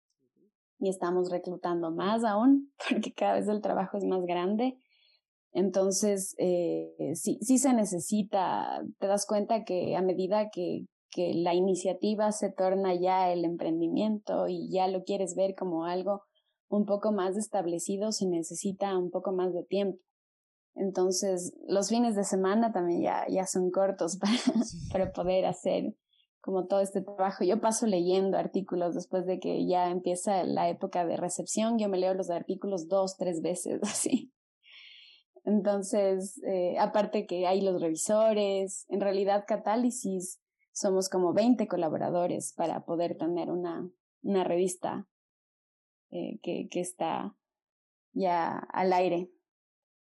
[0.79, 4.79] y estamos reclutando más aún porque cada vez el trabajo es más grande.
[5.53, 11.55] Entonces, eh, sí, sí se necesita, te das cuenta que a medida que, que la
[11.55, 16.23] iniciativa se torna ya el emprendimiento y ya lo quieres ver como algo
[16.69, 19.99] un poco más establecido, se necesita un poco más de tiempo.
[20.75, 24.35] Entonces, los fines de semana también ya, ya son cortos para,
[24.93, 25.95] para poder hacer
[26.47, 27.43] como todo este trabajo.
[27.43, 31.77] Yo paso leyendo artículos después de que ya empieza la época de recepción.
[31.77, 34.33] Yo me leo los artículos dos, tres veces, así.
[35.45, 40.41] Entonces, eh, aparte que hay los revisores, en realidad Catálisis
[40.73, 43.91] somos como 20 colaboradores para poder tener una,
[44.23, 45.09] una revista
[46.11, 47.37] eh, que, que está
[48.13, 49.33] ya al aire.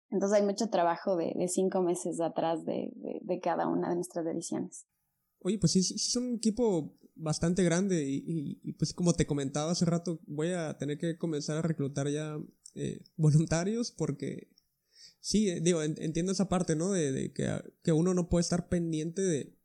[0.09, 3.97] Entonces hay mucho trabajo de, de cinco meses atrás de, de, de, cada una de
[3.97, 4.87] nuestras ediciones.
[5.41, 9.85] Oye, pues sí, sí es un equipo bastante grande y, pues como te comentaba hace
[9.85, 12.39] rato, voy a tener que comenzar a reclutar ya
[12.75, 14.49] eh, voluntarios porque
[15.21, 16.93] sí, eh, digo, entiendo esa parte, ¿no?
[16.93, 17.49] De, que,
[17.83, 19.57] que, uno no puede estar pendiente de,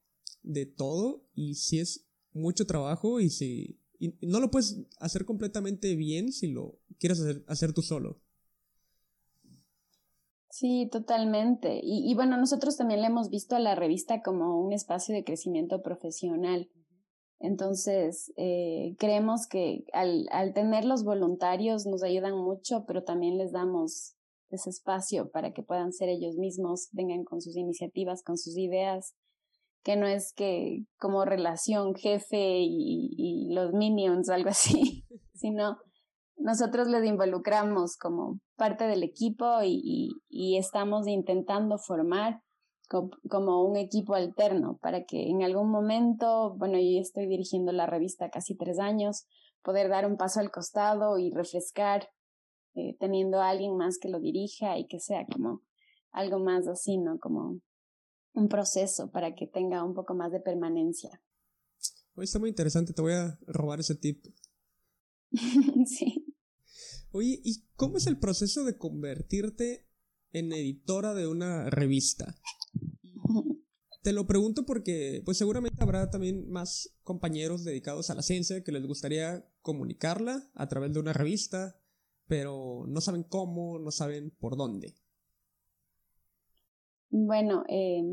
[0.43, 5.95] de todo y si es mucho trabajo y si y no lo puedes hacer completamente
[5.95, 8.21] bien si lo quieres hacer, hacer tú solo.
[10.57, 11.81] Sí, totalmente.
[11.83, 15.25] Y, y, bueno, nosotros también le hemos visto a la revista como un espacio de
[15.25, 16.69] crecimiento profesional.
[17.41, 23.51] Entonces, eh, creemos que al, al tener los voluntarios nos ayudan mucho, pero también les
[23.51, 24.15] damos
[24.49, 29.13] ese espacio para que puedan ser ellos mismos, vengan con sus iniciativas, con sus ideas,
[29.83, 35.79] que no es que como relación jefe y, y los minions, algo así, sino
[36.37, 42.41] nosotros les involucramos como parte del equipo y, y, y estamos intentando formar
[42.87, 47.87] co como un equipo alterno para que en algún momento, bueno, yo estoy dirigiendo la
[47.87, 49.25] revista casi tres años,
[49.63, 52.09] poder dar un paso al costado y refrescar
[52.75, 55.61] eh, teniendo a alguien más que lo dirija y que sea como
[56.11, 57.19] algo más así, ¿no?
[57.19, 57.59] Como
[58.33, 61.21] un proceso para que tenga un poco más de permanencia.
[62.15, 64.25] Oye, está muy interesante, te voy a robar ese tip.
[65.85, 66.24] sí.
[67.15, 69.87] Oye, ¿y cómo es el proceso de convertirte
[70.33, 72.35] en editora de una revista?
[74.03, 78.73] Te lo pregunto porque pues seguramente habrá también más compañeros dedicados a la ciencia que
[78.73, 81.79] les gustaría comunicarla a través de una revista,
[82.27, 84.95] pero no saben cómo, no saben por dónde.
[87.11, 88.03] Bueno, eh,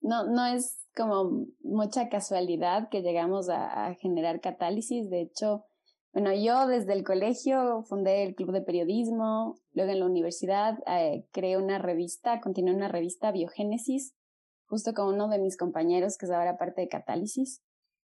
[0.00, 5.67] no, no es como mucha casualidad que llegamos a, a generar catálisis, de hecho,
[6.12, 11.26] bueno, yo desde el colegio fundé el club de periodismo, luego en la universidad eh,
[11.32, 14.14] creé una revista, continué una revista Biogénesis,
[14.66, 17.62] justo con uno de mis compañeros que es ahora parte de Catálisis.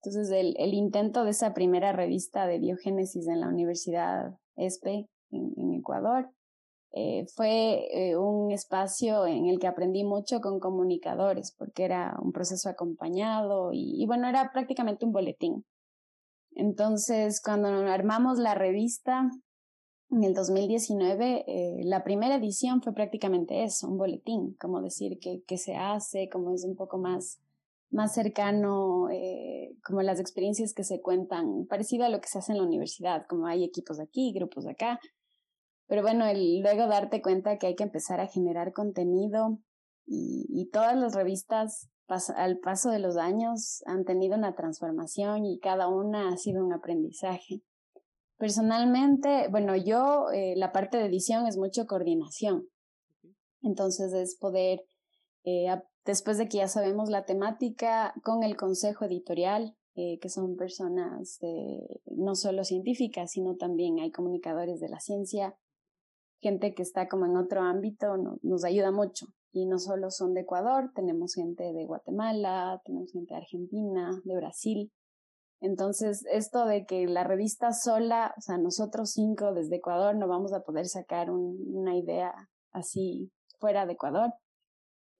[0.01, 5.73] Entonces el, el intento de esa primera revista de Biogénesis en la Universidad ESPE en,
[5.73, 6.29] Ecuador
[6.93, 12.31] eh, fue eh, un espacio en el que aprendí mucho con comunicadores porque era un
[12.31, 15.65] proceso acompañado y bueno, era prácticamente un boletín
[16.55, 19.29] Entonces, cuando armamos la revista
[20.09, 25.43] en el 2019, eh, la primera edición fue prácticamente eso, un boletín, como decir qué,
[25.47, 27.39] qué se hace, como es un poco más,
[27.89, 32.51] más cercano, eh, como las experiencias que se cuentan, parecido a lo que se hace
[32.51, 34.99] en la universidad, como hay equipos aquí, grupos acá.
[35.87, 39.59] Pero bueno, el, luego darte cuenta que hay que empezar a generar contenido
[40.13, 41.90] y todas las revistas
[42.35, 46.73] al paso de los años han tenido una transformación y cada una ha sido un
[46.73, 47.61] aprendizaje.
[48.37, 52.67] Personalmente, bueno, yo eh, la parte de edición es mucho coordinación.
[53.61, 54.83] Entonces es poder,
[55.43, 55.67] eh,
[56.05, 61.39] después de que ya sabemos la temática, con el consejo editorial, eh, que son personas
[62.05, 65.55] no solo científicas, sino también hay comunicadores de la ciencia,
[66.39, 70.41] gente que está como en otro ámbito, nos ayuda mucho y no solo son de
[70.41, 74.91] Ecuador, tenemos gente de Guatemala, tenemos gente de Argentina, de Brasil.
[75.59, 80.53] Entonces, esto de que la revista sola, o sea, nosotros cinco desde Ecuador no vamos
[80.53, 82.33] a poder sacar una idea
[82.71, 84.33] así fuera de Ecuador.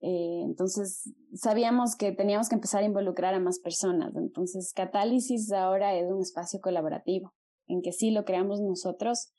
[0.00, 4.16] Eh, entonces, sabíamos que teníamos que empezar a involucrar a más personas.
[4.16, 7.32] Entonces, Catálisis ahora es un espacio colaborativo,
[7.68, 9.32] en que sí lo creamos nosotros,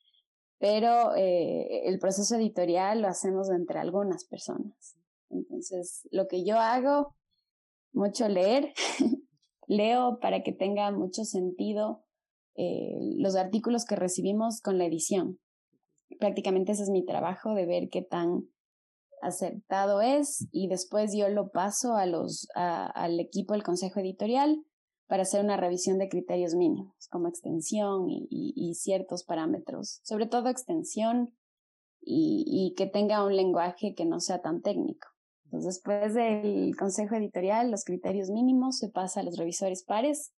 [0.63, 4.95] pero eh, el proceso editorial lo hacemos entre algunas personas.
[5.29, 7.17] Entonces, lo que yo hago,
[7.91, 8.71] mucho leer,
[9.67, 12.05] leo para que tenga mucho sentido
[12.55, 15.37] eh, los artículos que recibimos con la edición.
[16.17, 18.43] Prácticamente ese es mi trabajo de ver qué tan
[19.21, 24.63] acertado es y después yo lo paso a los, al equipo del consejo editorial
[25.07, 31.35] para hacer una revisión de criterios mínimos, como extensión y, ciertos parámetros, sobre todo extensión
[32.01, 35.07] y, que tenga un lenguaje que no sea tan técnico.
[35.45, 40.33] Entonces, después del consejo editorial, los criterios mínimos se pasa a los revisores pares,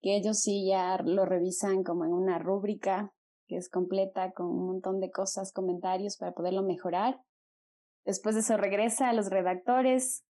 [0.00, 3.12] que ellos sí ya lo revisan como en una rúbrica
[3.46, 7.20] que es completa con un montón de cosas, comentarios para poderlo mejorar.
[8.04, 10.24] Después de eso regresa a los redactores,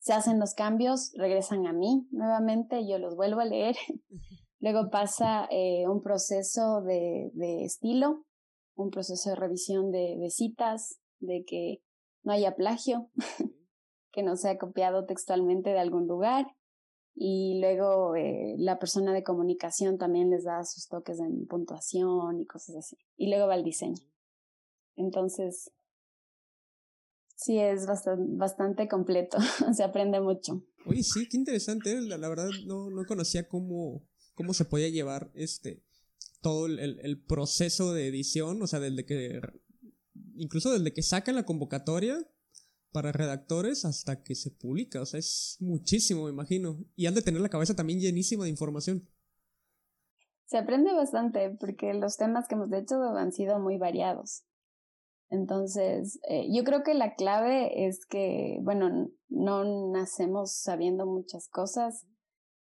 [0.00, 3.76] se hacen los cambios, regresan a mí nuevamente, yo los vuelvo a leer.
[4.58, 8.26] Luego pasa eh, un proceso de, de, estilo,
[8.74, 11.82] un proceso de revisión de, de, citas, de que
[12.22, 13.10] no haya plagio,
[14.12, 16.46] que no sea copiado textualmente de algún lugar.
[17.14, 22.46] Y luego eh, la persona de comunicación también les da sus toques en puntuación y
[22.46, 22.96] cosas así.
[23.16, 24.02] Y luego va el diseño.
[24.96, 25.72] Entonces,
[27.40, 29.38] sí es bastante, bastante completo,
[29.74, 30.62] se aprende mucho.
[30.86, 32.00] Oye, sí, qué interesante, ¿eh?
[32.02, 35.82] la, la verdad no, no conocía cómo, cómo se podía llevar este
[36.42, 39.40] todo el, el, proceso de edición, o sea, desde que
[40.36, 42.18] incluso desde que sacan la convocatoria
[42.92, 47.20] para redactores hasta que se publica, o sea, es muchísimo, me imagino, y han de
[47.20, 49.06] tener la cabeza también llenísima de información.
[50.46, 54.44] Se aprende bastante porque los temas que hemos hecho han sido muy variados.
[55.30, 62.04] Entonces, eh, yo creo que la clave es que, bueno, no nacemos sabiendo muchas cosas.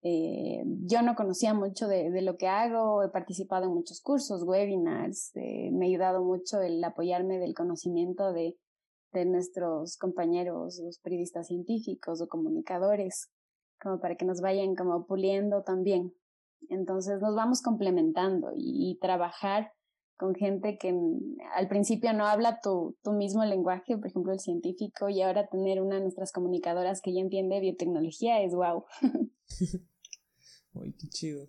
[0.03, 5.31] Eh, yo no conocía mucho de, lo que hago, he participado en muchos cursos, webinars,
[5.35, 8.57] eh, me ha ayudado mucho el apoyarme del conocimiento de,
[9.13, 13.31] de nuestros compañeros, los periodistas científicos o comunicadores,
[13.79, 16.13] como para que nos vayan como puliendo también.
[16.67, 19.71] Entonces nos vamos complementando y trabajar
[20.21, 20.93] con gente que
[21.55, 25.81] al principio no habla tu, tu mismo lenguaje, por ejemplo el científico, y ahora tener
[25.81, 28.85] una de nuestras comunicadoras que ya entiende biotecnología es wow.
[30.99, 31.47] Qué chido.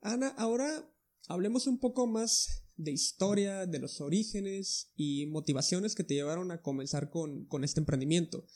[0.00, 0.88] Ana, ahora
[1.26, 6.62] hablemos un poco más de historia, de los orígenes y motivaciones que te llevaron a
[6.62, 8.46] comenzar con, con este emprendimiento.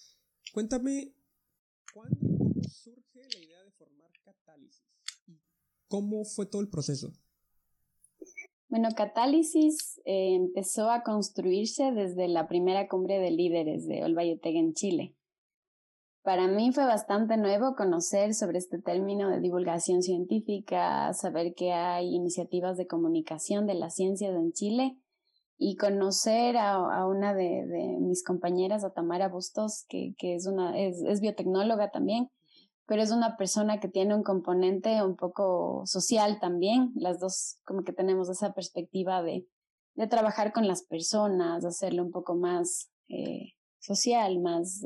[0.53, 1.17] Cuéntame,
[1.93, 2.38] ¿cuándo
[2.71, 4.85] surge la idea de formar Catálisis?
[5.27, 5.41] ¿Y
[5.88, 7.12] cómo fue todo el proceso?
[8.73, 14.73] Bueno, Catálisis eh, empezó a construirse desde la primera cumbre de líderes de Olbayotega en
[14.73, 15.15] Chile.
[16.23, 22.15] Para mí fue bastante nuevo conocer sobre este término de divulgación científica, saber que hay
[22.15, 24.96] iniciativas de comunicación de las ciencias en Chile
[25.59, 31.90] y conocer a, una de, mis compañeras, a Tamara Bustos, que, es, una, es biotecnóloga
[31.90, 32.31] también,
[32.93, 36.93] pero es una persona que tiene un componente un poco social también.
[36.95, 39.49] Las dos como que tenemos esa perspectiva de,
[39.95, 44.85] de trabajar con las personas, hacerlo un poco más eh, social, más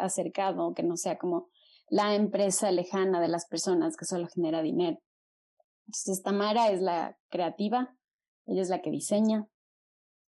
[0.00, 1.46] acercado, que no sea como
[1.88, 4.98] la empresa lejana de las personas que solo genera dinero.
[5.86, 7.96] Entonces, Tamara es la creativa,
[8.46, 9.46] ella es la que diseña.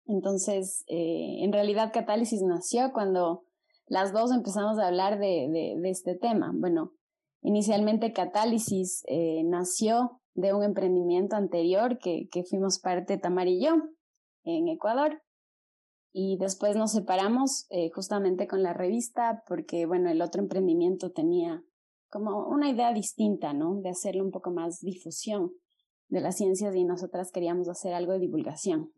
[0.04, 3.44] Entonces, eh, en realidad, Catálisis nació cuando
[3.86, 6.52] las dos empezamos a hablar de, de, de este tema.
[6.54, 6.92] Bueno,
[7.46, 13.76] Inicialmente Catálisis eh, nació de un emprendimiento anterior que, que fuimos parte Tamar y yo
[14.42, 15.22] en Ecuador.
[16.12, 21.62] Y después nos separamos eh, justamente con la revista porque, bueno, el otro emprendimiento tenía
[22.10, 23.76] como una idea distinta, ¿no?
[23.80, 25.52] De hacerle un poco más difusión
[26.08, 28.92] de las ciencias y nosotras queríamos hacer algo de divulgación.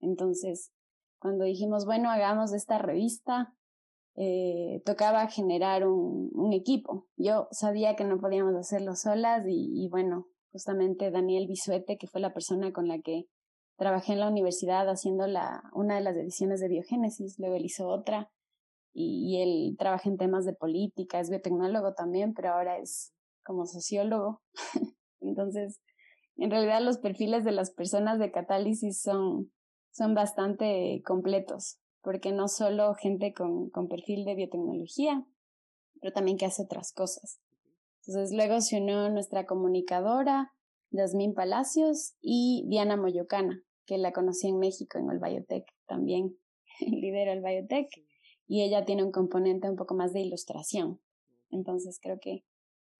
[0.00, 0.74] Entonces,
[1.18, 3.54] cuando dijimos, bueno, hagamos esta revista,
[4.16, 7.06] eh, tocaba generar un, equipo.
[7.16, 12.32] Yo sabía que no podíamos hacerlo solas y, bueno, justamente Daniel Bisuete, que fue la
[12.32, 13.24] persona con la que
[13.76, 17.88] trabajé en la universidad haciendo la, una de las ediciones de biogénesis, luego él hizo
[17.88, 18.30] otra
[18.92, 23.12] y, y él trabaja en temas de política, es biotecnólogo también, pero ahora es
[23.44, 24.42] como sociólogo.
[25.20, 25.80] Entonces,
[26.36, 29.52] en realidad los perfiles de las personas de catálisis son,
[29.92, 35.26] son bastante completos, porque no solo gente con, con perfil de biotecnología,
[36.00, 37.40] pero también que hace otras cosas.
[38.06, 40.52] Entonces luego se unió nuestra comunicadora,
[40.90, 46.36] Yasmín Palacios y Diana Moyocana, que la conocí en México en el Biotech también,
[46.80, 47.88] lidera el Biotech,
[48.46, 51.00] y ella tiene un componente un poco más de ilustración.
[51.50, 52.44] Entonces creo que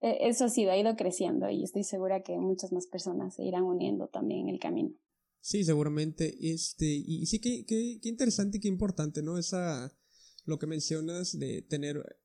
[0.00, 3.44] e, eso ha sido, ha ido creciendo y estoy segura que muchas más personas se
[3.44, 4.94] irán uniendo también en el camino.
[5.44, 6.38] Sí, seguramente.
[6.40, 9.36] Este, y sí, que, que, que interesante y qué importante, ¿no?
[9.36, 9.94] Esa,
[10.46, 12.18] lo que mencionas de tener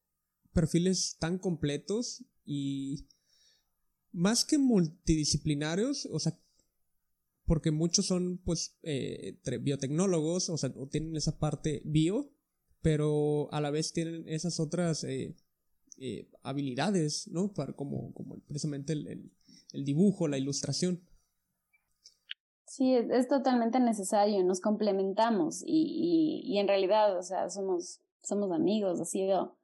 [0.54, 3.10] perfiles tan completos y
[4.14, 6.40] más que multidisciplinarios, o sea,
[7.46, 12.32] porque muchos son, pues, eh, biotecnólogos, o sea, o tienen esa parte bio,
[12.82, 15.36] pero a la vez tienen esas otras eh,
[15.98, 17.52] eh, habilidades, ¿no?
[17.54, 19.30] Para, como, como precisamente el,
[19.74, 21.02] el dibujo, la ilustración.
[22.70, 28.52] Sí, es, totalmente necesario, nos complementamos y, y, y, en realidad, o sea, somos, somos
[28.52, 29.58] amigos, ha sido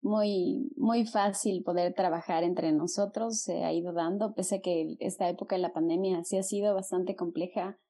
[0.00, 5.28] muy, muy fácil poder trabajar entre nosotros, se ha ido dando, pese a que esta
[5.28, 7.80] época de la pandemia sí ha sido bastante compleja,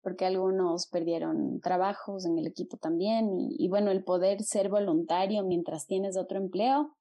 [0.00, 5.44] porque algunos perdieron trabajos en el equipo también, y, y bueno, el poder ser voluntario
[5.44, 6.96] mientras tienes otro empleo,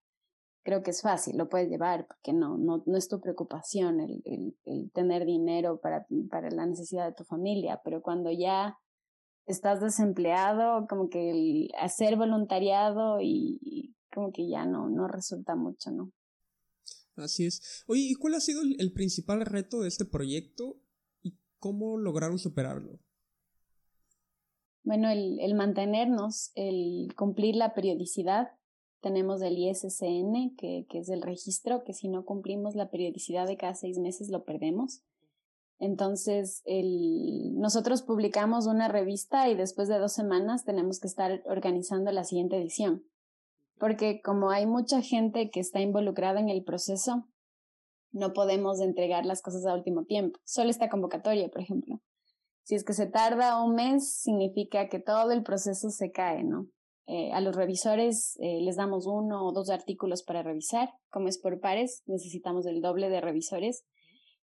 [0.69, 4.21] creo que es fácil, lo puedes llevar, porque no, no, no es tu preocupación el,
[4.23, 8.77] el, el tener dinero para, para la necesidad de tu familia, pero cuando ya
[9.47, 15.89] estás desempleado, como que el hacer voluntariado y, como que ya no, no resulta mucho,
[15.89, 16.11] ¿no?
[17.15, 17.83] Así es.
[17.87, 20.79] Oye, ¿y cuál ha sido el, el principal reto de este proyecto
[21.23, 22.99] y cómo lograron superarlo?
[24.83, 28.49] Bueno, el, el mantenernos, el cumplir la periodicidad.
[29.01, 33.57] Tenemos el ISSN, que, que es el registro, que si no cumplimos la periodicidad de
[33.57, 35.01] cada seis meses lo perdemos.
[35.79, 42.11] Entonces, el, nosotros publicamos una revista y después de dos semanas tenemos que estar organizando
[42.11, 43.05] la siguiente edición
[43.79, 47.27] porque como hay mucha gente que está involucrada en el proceso,
[48.11, 50.39] no podemos entregar las cosas a último tiempo.
[50.43, 52.01] Solo esta convocatoria, por ejemplo.
[52.63, 56.67] Si es que se tarda un mes, significa que todo el proceso se cae, ¿no?
[57.11, 60.89] Eh, a los revisores eh, les damos uno o dos artículos para revisar.
[61.09, 63.83] Como es por pares, necesitamos el doble de revisores.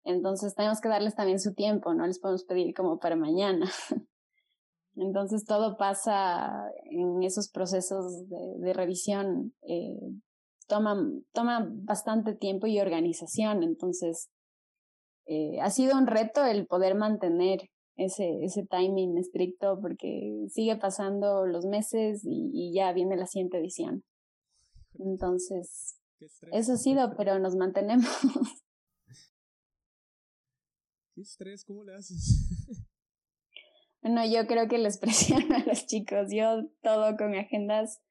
[0.05, 3.69] Entonces tenemos que darles también su tiempo, no les podemos pedir como para mañana.
[4.95, 9.99] Entonces todo pasa en esos procesos de, revisión, eh,
[10.69, 10.97] toma,
[11.33, 13.65] toma bastante tiempo y organización.
[13.65, 14.31] Entonces
[15.27, 17.71] eh, ha sido un reto el poder mantener
[18.05, 23.59] ese, ese timing estricto porque sigue pasando los meses y, y ya viene la siguiente
[23.59, 24.05] edición.
[24.99, 25.99] Entonces,
[26.53, 28.07] eso ha sido, pero nos mantenemos.
[31.15, 31.65] ¿Qué estrés?
[31.65, 32.49] ¿Cómo le haces?
[34.03, 36.29] Bueno, yo creo que les presiono a los chicos.
[36.33, 38.03] Yo todo con agendas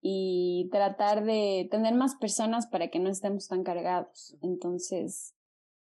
[0.00, 4.36] y tratar de tener más personas para que no estemos tan cargados.
[4.40, 5.34] Entonces,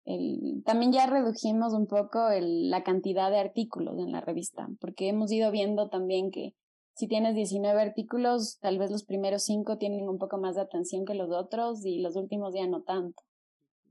[0.06, 5.10] el, también ya redujimos un poco el, la cantidad de artículos en la revista, porque
[5.10, 6.54] hemos ido viendo también que
[6.94, 11.06] si tienes 19 artículos, tal vez los primeros 5 tienen un poco más de atención
[11.06, 13.24] que los otros y los últimos ya no tanto.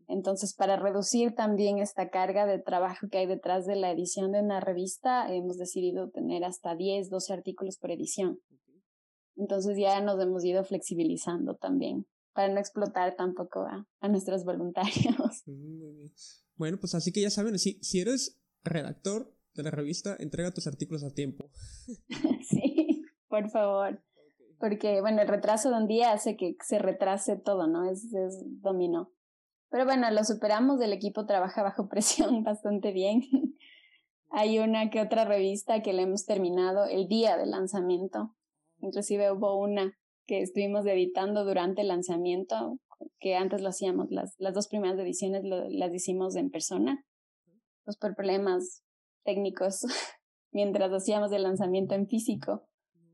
[0.06, 4.40] Entonces, para reducir también esta carga de trabajo que hay detrás de la edición de
[4.40, 8.40] una revista, hemos decidido tener hasta 10, 12 artículos por edición.
[9.36, 15.44] Entonces ya nos hemos ido flexibilizando también para no explotar tampoco a, a nuestros voluntarios.
[16.56, 20.66] Bueno, pues así que ya saben, si, si eres redactor de la revista, entrega tus
[20.66, 21.50] artículos a tiempo.
[22.48, 24.02] sí, por favor.
[24.58, 27.90] Porque, bueno, el retraso de un día hace que se retrase todo, ¿no?
[27.90, 29.10] Es, es dominó.
[29.70, 33.22] Pero bueno, lo superamos, el equipo trabaja bajo presión bastante bien.
[34.30, 38.36] Hay una que otra revista que la hemos terminado el día del lanzamiento.
[38.78, 39.98] Inclusive hubo una
[40.30, 42.78] que estuvimos editando durante el lanzamiento,
[43.18, 47.04] que antes lo hacíamos, las, las dos primeras ediciones las hicimos en persona,
[47.84, 48.84] pues por problemas
[49.24, 49.80] técnicos,
[50.52, 52.68] mientras hacíamos el lanzamiento en físico,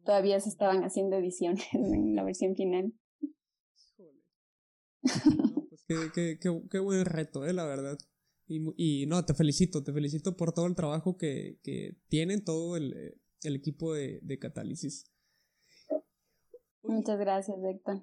[0.04, 2.92] todavía se estaban haciendo ediciones en la versión final.
[5.70, 6.38] pues qué, qué,
[6.70, 7.96] qué, buen reto, eh, la verdad.
[8.46, 12.76] Y, y, no, te felicito, te felicito por todo el trabajo que, que tienen todo
[12.76, 15.15] el, el equipo de, de Catálisis.
[16.88, 18.02] Muchas gracias, Héctor.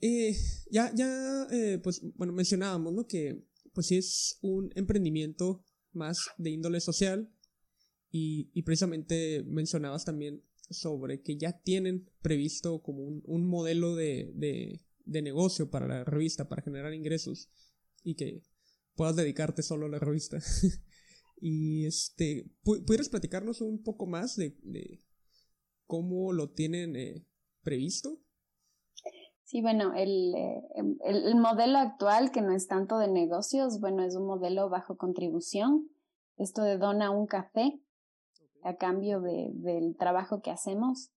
[0.00, 0.36] Eh,
[0.70, 3.06] ya, ya, eh, pues, bueno, mencionábamos, ¿no?
[3.06, 7.32] Que, pues, sí es un emprendimiento más de índole social
[8.10, 14.32] y, y precisamente mencionabas también sobre que ya tienen previsto como un, un modelo de,
[14.34, 17.50] de, de, negocio para la revista, para generar ingresos
[18.02, 18.42] y que
[18.94, 20.38] puedas dedicarte solo a la revista.
[21.40, 25.02] y este, ¿pudieras platicarnos un poco más de, de
[25.86, 27.26] cómo lo tienen eh,
[27.64, 28.18] previsto?
[29.42, 30.62] Sí, bueno, el, eh,
[31.04, 34.96] el, el, modelo actual, que no es tanto de negocios, bueno, es un modelo bajo
[34.96, 35.88] contribución.
[36.36, 37.80] Esto de dona un café
[38.64, 41.10] a cambio de, del trabajo que hacemos.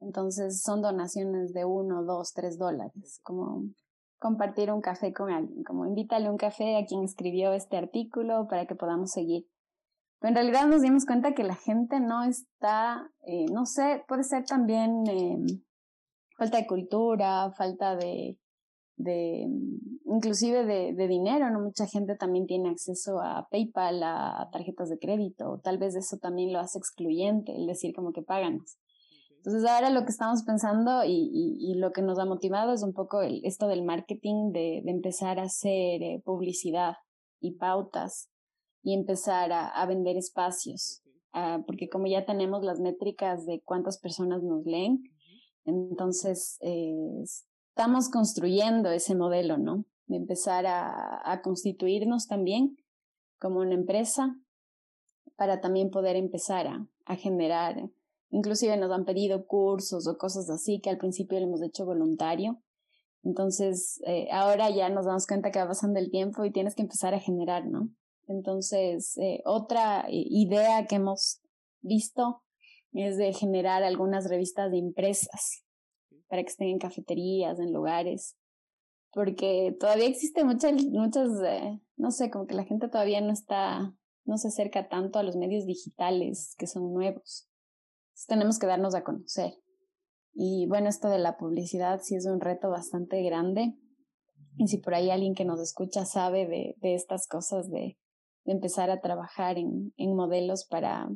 [0.00, 3.64] Entonces son donaciones de uno, dos, tres dólares, como
[4.18, 8.66] compartir un café con alguien, como invítale un café a quien escribió este artículo para
[8.66, 9.46] que podamos seguir.
[10.22, 14.22] Pero en realidad nos dimos cuenta que la gente no está, eh, no sé, puede
[14.22, 15.36] ser también eh,
[16.38, 18.38] falta de cultura, falta de,
[18.94, 19.48] de
[20.06, 21.58] inclusive de, de, dinero, ¿no?
[21.58, 26.52] Mucha gente también tiene acceso a PayPal, a tarjetas de crédito, tal vez eso también
[26.52, 28.78] lo hace excluyente, el decir como que páganos.
[29.38, 32.84] Entonces ahora lo que estamos pensando y, y, y lo que nos ha motivado es
[32.84, 36.94] un poco el, esto del marketing, de, de empezar a hacer eh, publicidad
[37.40, 38.31] y pautas
[38.82, 41.02] y empezar a, a vender espacios,
[41.34, 45.04] uh, porque como ya tenemos las métricas de cuántas personas nos leen,
[45.64, 47.22] entonces, eh,
[47.68, 49.84] estamos construyendo ese modelo, ¿no?
[50.06, 52.76] De empezar a, a, constituirnos también
[53.38, 54.36] como una empresa
[55.36, 57.90] para también poder empezar a, a generar,
[58.30, 62.60] inclusive nos han pedido cursos o cosas así que al principio lo hemos hecho voluntario.
[63.22, 66.82] Entonces, eh, ahora ya nos damos cuenta que va pasando el tiempo y tienes que
[66.82, 67.88] empezar a generar, ¿no?
[68.28, 71.40] Entonces, eh, otra idea que hemos
[71.80, 72.42] visto
[72.92, 75.64] es de generar algunas revistas de impresas
[76.28, 78.36] para que estén en cafeterías, en lugares,
[79.12, 83.94] porque todavía existen muchas, muchas, eh, no sé, como que la gente todavía no está,
[84.24, 87.48] no se acerca tanto a los medios digitales que son nuevos.
[88.08, 89.54] Entonces, tenemos que darnos a conocer.
[90.34, 93.74] Y bueno, esto de la publicidad sí es un reto bastante grande.
[94.56, 97.98] Y si por ahí alguien que nos escucha sabe de, de estas cosas, de,
[98.44, 101.08] de empezar a trabajar en, en modelos para,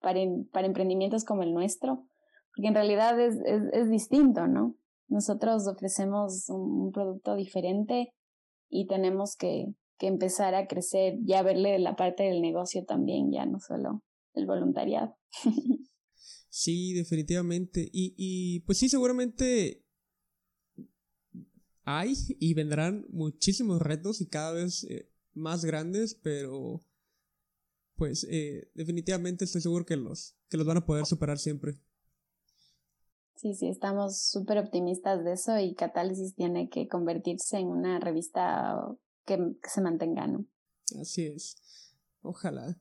[0.00, 0.20] para,
[0.52, 2.06] para emprendimientos como el nuestro,
[2.54, 3.36] porque en realidad es,
[3.72, 4.76] es, distinto, ¿no?
[5.08, 8.12] Nosotros ofrecemos un, un, producto diferente
[8.68, 13.46] y tenemos que, que empezar a crecer, ya verle la parte del negocio también, ya
[13.46, 14.02] no solo
[14.34, 15.16] el voluntariado.
[16.50, 17.88] Sí, definitivamente.
[17.92, 19.84] Y, y pues sí, seguramente
[21.84, 25.09] hay y vendrán muchísimos retos y cada vez eh,
[25.40, 26.80] más grandes, pero
[27.96, 31.78] pues eh, definitivamente estoy seguro que los, que los van a poder superar siempre.
[33.36, 38.76] Sí, sí, estamos súper optimistas de eso y Catálisis tiene que convertirse en una revista
[39.24, 40.46] que, que se mantenga, ¿no?
[41.00, 41.56] Así es.
[42.22, 42.78] Ojalá.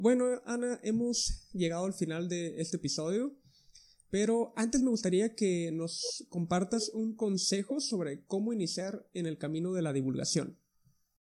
[0.00, 3.36] Bueno, Ana, hemos llegado al final de este episodio,
[4.10, 9.72] pero antes me gustaría que nos compartas un consejo sobre cómo iniciar en el camino
[9.72, 10.58] de la divulgación.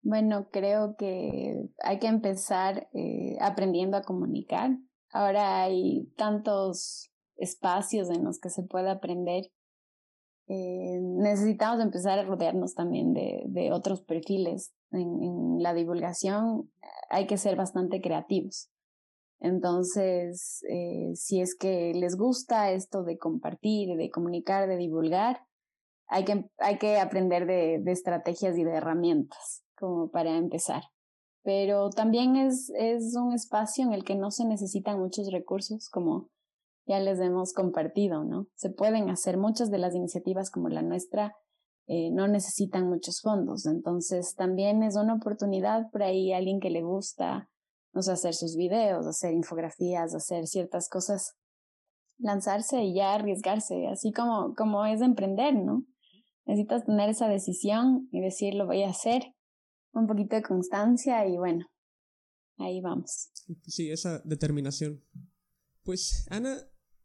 [0.05, 4.77] Bueno, creo que hay que empezar eh, aprendiendo a comunicar.
[5.11, 9.45] Ahora hay tantos espacios en los que se puede aprender.
[10.47, 14.75] Eh, necesitamos empezar a rodearnos también de, otros perfiles.
[14.91, 16.71] En, la divulgación
[17.09, 18.69] hay que ser bastante creativos.
[19.39, 25.47] Entonces, eh, si es que les gusta esto de compartir, de comunicar, de divulgar,
[26.05, 30.83] hay que, hay que aprender de, de estrategias y de herramientas como para empezar.
[31.43, 36.29] Pero también es, es un espacio en el que no se necesitan muchos recursos, como
[36.87, 38.47] ya les hemos compartido, ¿no?
[38.55, 41.35] Se pueden hacer muchas de las iniciativas como la nuestra,
[41.87, 43.65] eh, no necesitan muchos fondos.
[43.67, 47.49] Entonces también es una oportunidad por ahí alguien que le gusta,
[47.93, 51.35] no hacer sus videos, hacer infografías, hacer ciertas cosas,
[52.17, 55.83] lanzarse y ya arriesgarse, así como, como es emprender, ¿no?
[56.45, 59.34] Necesitas tener esa decisión y decir, lo voy a hacer
[59.95, 61.65] un poquito de constancia y bueno,
[62.57, 63.31] ahí vamos.
[63.63, 65.03] Sí, esa determinación.
[65.83, 66.57] Pues Ana,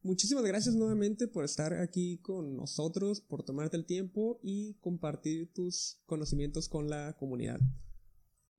[0.02, 6.00] muchísimas gracias nuevamente por estar aquí con nosotros, por tomarte el tiempo y compartir tus
[6.06, 7.60] conocimientos con la comunidad.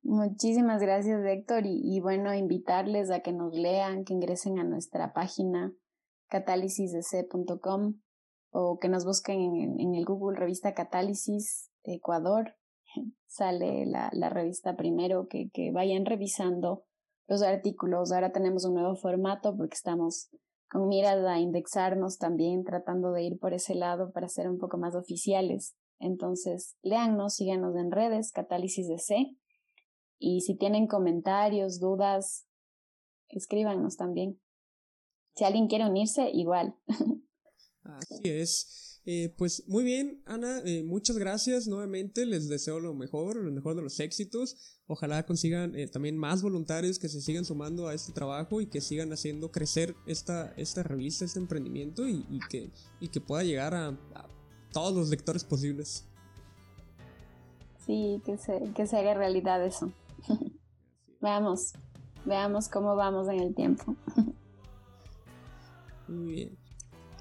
[0.04, 1.64] Muchísimas gracias, Héctor.
[1.66, 5.74] Y, bueno, invitarles a que nos lean, que ingresen a nuestra página
[6.28, 8.00] catalisisdc.com
[8.50, 12.56] o que nos busquen en, el Google Revista Catálisis Ecuador.
[13.28, 16.86] Sale la, la revista primero, que, que vayan revisando
[17.28, 18.12] los artículos.
[18.12, 20.30] Ahora tenemos un nuevo formato porque estamos
[20.70, 24.78] con miras a indexarnos también, tratando de ir por ese lado para ser un poco
[24.78, 25.76] más oficiales.
[26.00, 29.36] Entonces, léannos, síganos en redes, Catálisis DC.
[30.18, 32.48] Y si tienen comentarios, dudas,
[33.30, 34.40] escríbanos también.
[35.36, 36.76] Si alguien quiere unirse, igual.
[37.84, 38.91] Así es.
[39.06, 42.26] Eh, pues muy bien, Ana, eh, muchas gracias nuevamente.
[42.26, 44.80] Les deseo lo mejor, lo mejor de los éxitos.
[44.86, 48.80] Ojalá consigan eh, también más voluntarios que se sigan sumando a este trabajo y que
[48.80, 53.98] sigan haciendo crecer esta, esta revista, este emprendimiento y, que, y que pueda llegar a,
[54.72, 56.08] todos los lectores posibles.
[57.86, 59.92] Sí, que se, que se haga realidad eso.
[61.22, 61.74] veamos,
[62.26, 63.96] veamos cómo vamos en el tiempo.
[66.08, 66.61] Muy bien.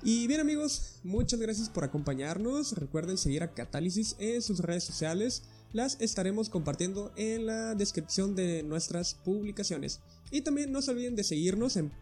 [0.02, 2.72] Y bien amigos, muchas gracias por acompañarnos.
[2.72, 5.42] Recuerden seguir a Catálisis en sus redes sociales.
[5.74, 10.00] Las estaremos compartiendo en la descripción de nuestras publicaciones.
[10.30, 11.92] Y también no se olviden de seguirnos en,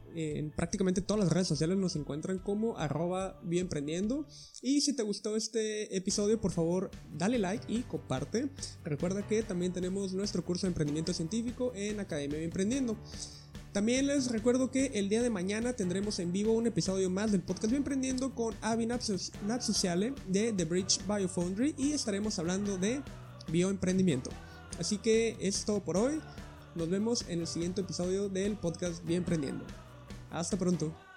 [0.55, 1.77] prácticamente todas las redes sociales.
[1.77, 4.27] Nos encuentran como arroba bienprendiendo.
[4.63, 8.49] Y si te gustó este episodio, por favor, dale like y comparte.
[8.85, 12.97] Recuerda que también tenemos nuestro curso de emprendimiento científico en Academia Bienprendiendo.
[13.73, 17.43] También les recuerdo que el día de mañana tendremos en vivo un episodio más del
[17.43, 23.03] podcast Emprendiendo con Avi Napsuciale de The Bridge Biofoundry y estaremos hablando de
[23.49, 24.31] bioemprendimiento.
[24.79, 26.21] Así que es todo por hoy.
[26.75, 29.65] Nos vemos en el siguiente episodio del podcast Bien Emprendiendo.
[30.31, 31.08] Hasta pronto.